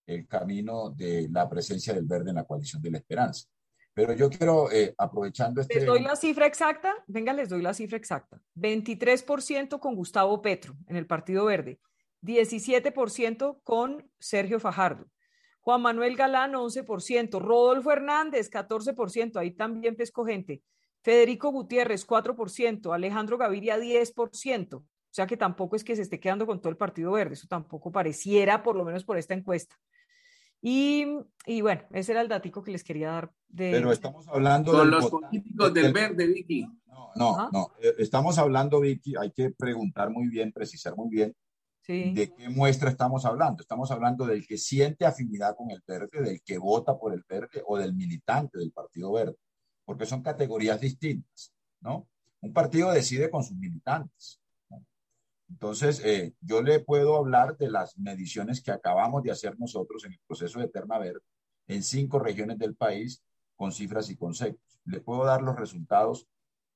[0.07, 3.49] el camino de la presencia del verde en la coalición de la esperanza.
[3.95, 5.77] Pero yo quiero, aprovechando este...
[5.77, 6.93] ¿Les doy la cifra exacta?
[7.07, 8.39] Venga, les doy la cifra exacta.
[8.57, 11.81] 23% con Gustavo Petro en el Partido Verde,
[12.25, 15.07] 17% con Sergio Fajardo,
[15.61, 20.63] Juan Manuel Galán 11%, Rodolfo Hernández 14%, ahí también pesco gente,
[21.03, 26.47] Federico Gutiérrez 4%, Alejandro Gaviria 10%, o sea que tampoco es que se esté quedando
[26.47, 29.77] con todo el Partido Verde, eso tampoco pareciera, por lo menos por esta encuesta.
[30.63, 31.07] Y,
[31.45, 33.31] y bueno, ese era el datico que les quería dar.
[33.49, 33.71] De...
[33.71, 34.73] Pero estamos hablando...
[34.73, 36.67] Con los políticos del, verde, Vicky.
[36.87, 41.37] No, no, no, eh, estamos hablando, Vicky, hay que preguntar muy bien, precisar muy bien
[41.87, 43.61] ¿De qué muestra estamos hablando?
[43.61, 47.63] Estamos hablando del que siente afinidad con el verde, del que vota por el verde
[47.67, 49.37] o del militante del Partido Verde,
[49.85, 52.09] porque son categorías distintas, ¿no?
[52.41, 54.41] Un partido decide con sus militantes.
[55.51, 60.13] Entonces, eh, yo le puedo hablar de las mediciones que acabamos de hacer nosotros en
[60.13, 61.21] el proceso de Eterna Verde
[61.67, 63.23] en cinco regiones del país
[63.57, 64.81] con cifras y conceptos.
[64.85, 66.27] Le puedo dar los resultados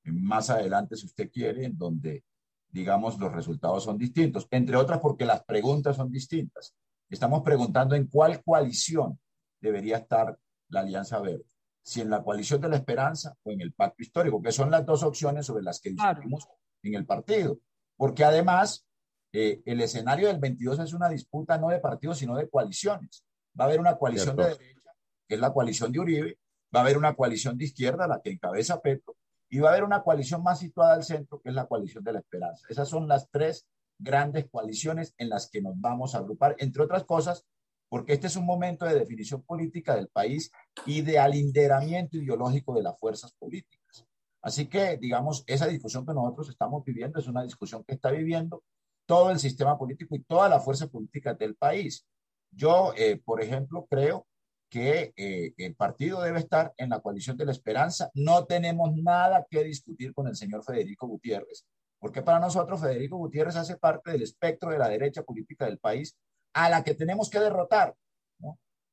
[0.03, 2.23] más adelante si usted quiere, en donde
[2.71, 6.75] digamos, los resultados son distintos, entre otras porque las preguntas son distintas.
[7.09, 9.19] Estamos preguntando en cuál coalición
[9.59, 10.37] debería estar
[10.69, 11.45] la Alianza Verde,
[11.81, 14.85] si en la coalición de la esperanza o en el pacto histórico, que son las
[14.85, 16.47] dos opciones sobre las que discutimos
[16.83, 17.59] en el partido,
[17.97, 18.85] porque además
[19.33, 23.25] eh, el escenario del 22 es una disputa no de partidos, sino de coaliciones.
[23.59, 24.91] Va a haber una coalición de derecha,
[25.27, 26.39] que es la coalición de Uribe,
[26.73, 29.15] va a haber una coalición de izquierda, la que encabeza Petro,
[29.49, 32.13] y va a haber una coalición más situada al centro, que es la coalición de
[32.13, 32.65] la esperanza.
[32.69, 37.03] Esas son las tres grandes coaliciones en las que nos vamos a agrupar, entre otras
[37.03, 37.45] cosas,
[37.89, 40.51] porque este es un momento de definición política del país
[40.85, 44.05] y de alinderamiento ideológico de las fuerzas políticas.
[44.41, 48.63] Así que, digamos, esa discusión que nosotros estamos viviendo es una discusión que está viviendo
[49.05, 52.05] todo el sistema político y todas las fuerzas políticas del país.
[52.51, 54.27] Yo, eh, por ejemplo, creo
[54.69, 58.11] que eh, el partido debe estar en la coalición de la esperanza.
[58.13, 61.65] No tenemos nada que discutir con el señor Federico Gutiérrez,
[61.99, 66.15] porque para nosotros Federico Gutiérrez hace parte del espectro de la derecha política del país
[66.53, 67.95] a la que tenemos que derrotar.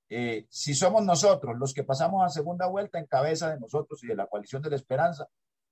[0.09, 4.07] Eh, si somos nosotros los que pasamos a segunda vuelta en cabeza de nosotros y
[4.07, 5.29] de la coalición de la esperanza,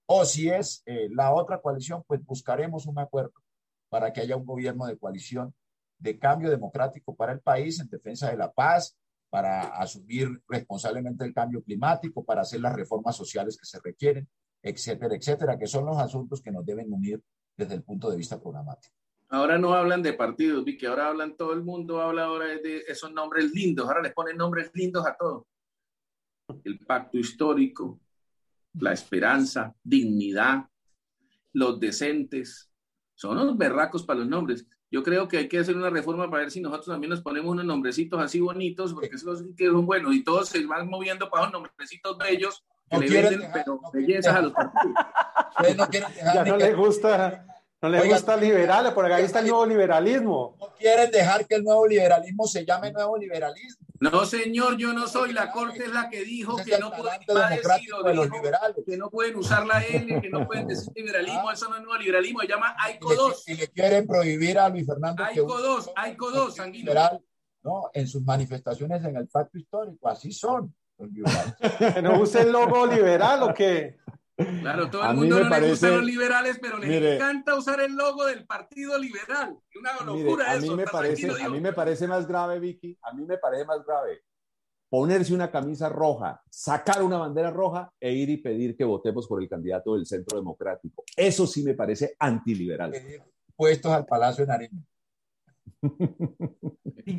[0.06, 3.32] o si es eh, la otra coalición, pues buscaremos un acuerdo
[3.88, 5.54] para que haya un gobierno de coalición
[5.98, 8.96] de cambio democrático para el país en defensa de la paz,
[9.34, 14.28] para asumir responsablemente el cambio climático, para hacer las reformas sociales que se requieren,
[14.62, 17.20] etcétera, etcétera, que son los asuntos que nos deben unir
[17.56, 18.94] desde el punto de vista programático.
[19.30, 23.12] Ahora no hablan de partidos, que ahora hablan todo el mundo, habla ahora de esos
[23.12, 25.42] nombres lindos, ahora les ponen nombres lindos a todos.
[26.62, 27.98] El pacto histórico,
[28.74, 30.68] la esperanza, dignidad,
[31.54, 32.70] los decentes,
[33.16, 34.64] son unos berracos para los nombres.
[34.94, 37.50] Yo creo que hay que hacer una reforma para ver si nosotros también nos ponemos
[37.50, 41.48] unos nombrecitos así bonitos, porque esos que son buenos y todos se van moviendo para
[41.48, 44.94] unos nombrecitos bellos que le venden, pero bellezas a los partidos.
[45.76, 47.44] No ya no les gusta,
[47.84, 50.56] no les gusta liberal, por acá ahí está el nuevo liberalismo.
[50.58, 53.86] No quieren dejar que el nuevo liberalismo se llame nuevo liberalismo.
[54.00, 55.34] No, señor, yo no soy.
[55.34, 57.20] La Corte es la que dijo que no, pueden,
[58.86, 61.52] que no pueden usar la L, que no pueden decir liberalismo.
[61.52, 63.48] Eso no es nuevo liberalismo, se llama AICO 2.
[63.48, 65.22] Y le, quieren prohibir a Luis Fernando.
[65.22, 67.20] AICO 2, AICO 2, liberal,
[67.62, 70.74] no, en sus manifestaciones en el pacto histórico, así son
[72.02, 73.96] ¿No usa el logo liberal o qué?
[74.36, 77.94] Claro, todo el mundo no le gusta a los liberales, pero les encanta usar el
[77.94, 79.56] logo del Partido Liberal.
[79.78, 80.66] Una locura a eso.
[80.72, 83.84] Mí me parece, a mí me parece más grave, Vicky, a mí me parece más
[83.86, 84.22] grave
[84.94, 89.42] ponerse una camisa roja, sacar una bandera roja e ir y pedir que votemos por
[89.42, 91.02] el candidato del Centro Democrático.
[91.16, 92.94] Eso sí me parece antiliberal.
[93.56, 94.84] Puestos al Palacio de Nariño.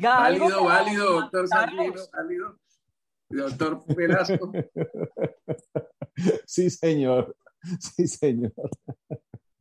[0.00, 2.58] válido, válido, doctor Santino, válido.
[3.28, 4.52] Doctor Velasco.
[6.46, 7.36] Sí, señor.
[7.78, 8.54] Sí, señor.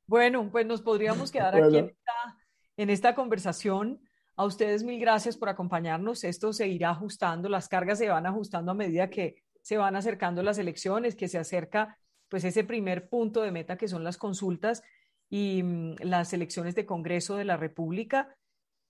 [0.07, 2.37] Bueno, pues nos podríamos quedar aquí en esta,
[2.77, 3.99] en esta conversación.
[4.37, 6.23] A ustedes mil gracias por acompañarnos.
[6.23, 10.43] Esto se irá ajustando, las cargas se van ajustando a medida que se van acercando
[10.43, 11.97] las elecciones, que se acerca
[12.29, 14.83] pues ese primer punto de meta que son las consultas
[15.29, 18.35] y mm, las elecciones de Congreso de la República.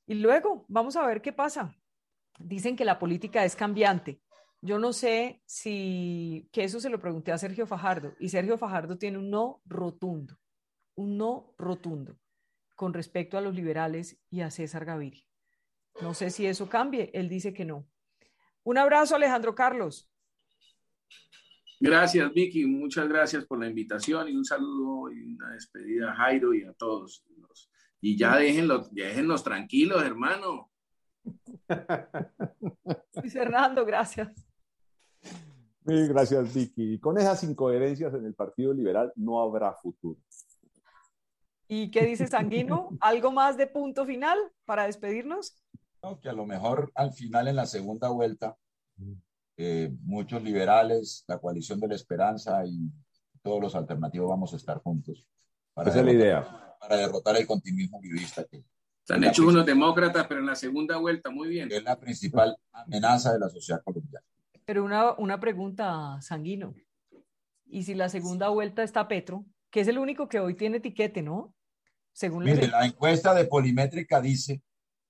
[0.07, 1.75] Y luego vamos a ver qué pasa.
[2.37, 4.19] Dicen que la política es cambiante.
[4.61, 8.97] Yo no sé si, que eso se lo pregunté a Sergio Fajardo, y Sergio Fajardo
[8.97, 10.37] tiene un no rotundo,
[10.95, 12.17] un no rotundo
[12.75, 15.23] con respecto a los liberales y a César Gaviria.
[16.01, 17.87] No sé si eso cambie, él dice que no.
[18.63, 20.09] Un abrazo, Alejandro Carlos.
[21.79, 22.65] Gracias, Vicky.
[22.65, 26.73] Muchas gracias por la invitación y un saludo y una despedida a Jairo y a
[26.73, 27.23] todos.
[28.01, 30.71] Y ya déjenlos, déjenlos tranquilos, hermano.
[33.21, 34.44] Luis Fernando, gracias.
[35.85, 36.99] Gracias, Vicky.
[36.99, 40.19] Con esas incoherencias en el Partido Liberal no habrá futuro.
[41.67, 42.89] ¿Y qué dice Sanguino?
[42.99, 45.61] ¿Algo más de punto final para despedirnos?
[46.21, 48.55] que a lo mejor al final en la segunda vuelta,
[49.57, 52.91] eh, muchos liberales, la coalición de la esperanza y
[53.41, 55.27] todos los alternativos vamos a estar juntos.
[55.73, 56.77] Para Esa es la idea.
[56.79, 58.63] Para derrotar el continuismo vivista que,
[59.05, 61.71] se han hecho unos demócratas, pero en la segunda vuelta, muy bien.
[61.71, 64.24] Es la principal amenaza de la sociedad colombiana.
[64.65, 66.73] Pero una, una pregunta, Sanguino.
[67.67, 71.21] ¿Y si la segunda vuelta está Petro, que es el único que hoy tiene etiquete,
[71.21, 71.53] ¿no?
[72.13, 74.61] Según Mire, la encuesta de Polimétrica dice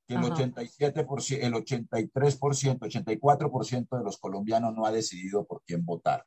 [0.07, 6.25] que el 87%, el 83%, 84% de los colombianos no ha decidido por quién votar.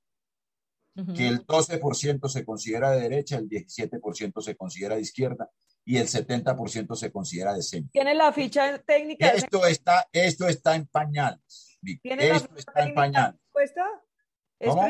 [1.15, 5.49] Que el 12% se considera de derecha, el 17% se considera de izquierda
[5.85, 7.91] y el 70% se considera de centro.
[7.93, 9.29] ¿Tiene la ficha técnica?
[9.29, 11.68] Esto está, esto está en pañales.
[12.03, 13.41] ¿Tiene esto la está en pañales.
[14.65, 14.89] ¿Cómo?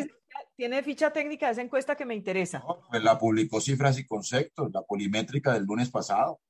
[0.56, 2.62] ¿Tiene ficha técnica de esa encuesta que me interesa?
[2.90, 6.40] pues la publicó Cifras y Conceptos, la polimétrica del lunes pasado.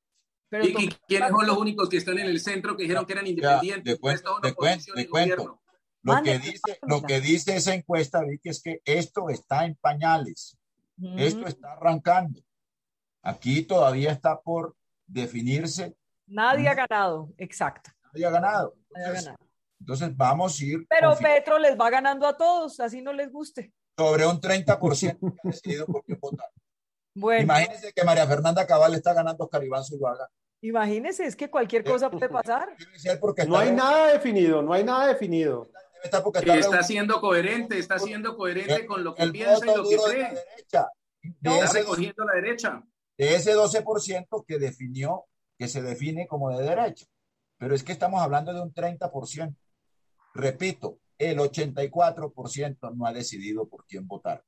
[0.51, 3.93] ¿Y, quiénes son los únicos que están en el centro que dijeron que eran independientes?
[3.93, 5.61] de cuento, de cuento, de cuento.
[6.01, 10.57] Lo que, dice, lo que dice esa encuesta, Vicky, es que esto está en pañales.
[11.17, 12.41] Esto está arrancando.
[13.21, 14.75] Aquí todavía está por
[15.05, 15.95] definirse.
[16.25, 17.91] Nadie ha ganado, exacto.
[18.13, 18.75] Nadie ha ganado.
[18.95, 19.33] Entonces,
[20.15, 20.85] vamos a ir.
[20.89, 23.73] Pero Petro les va ganando a todos, así no les guste.
[23.97, 26.49] Sobre un 30% decidido por qué votar.
[27.15, 27.43] Bueno.
[27.43, 30.29] Imagínense que María Fernanda Cabal está ganando Oscar Iván Zuluaga.
[30.61, 32.75] Imagínense, es que cualquier cosa puede pasar.
[33.47, 35.69] No hay nada definido, no hay nada definido.
[36.03, 40.33] Está, siendo coherente, está siendo coherente con lo que piensa y lo que cree.
[40.61, 40.89] está
[41.73, 42.83] recogiendo la derecha
[43.17, 45.25] de ese 12% que definió,
[45.57, 47.05] que se define como de derecha.
[47.57, 49.55] Pero es que estamos hablando de un 30%.
[50.33, 54.43] Repito, el 84% no ha decidido por quién votar.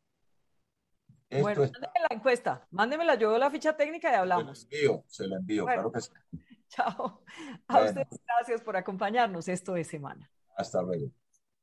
[1.29, 4.59] bueno, mándeme la encuesta, mándemela, yo la ficha técnica y hablamos.
[4.59, 6.11] Se la envío, se la envío, claro que sí.
[6.69, 7.21] Chao.
[7.67, 9.49] A ustedes gracias por acompañarnos.
[9.49, 10.31] Esto es Semana.
[10.55, 11.11] Hasta luego.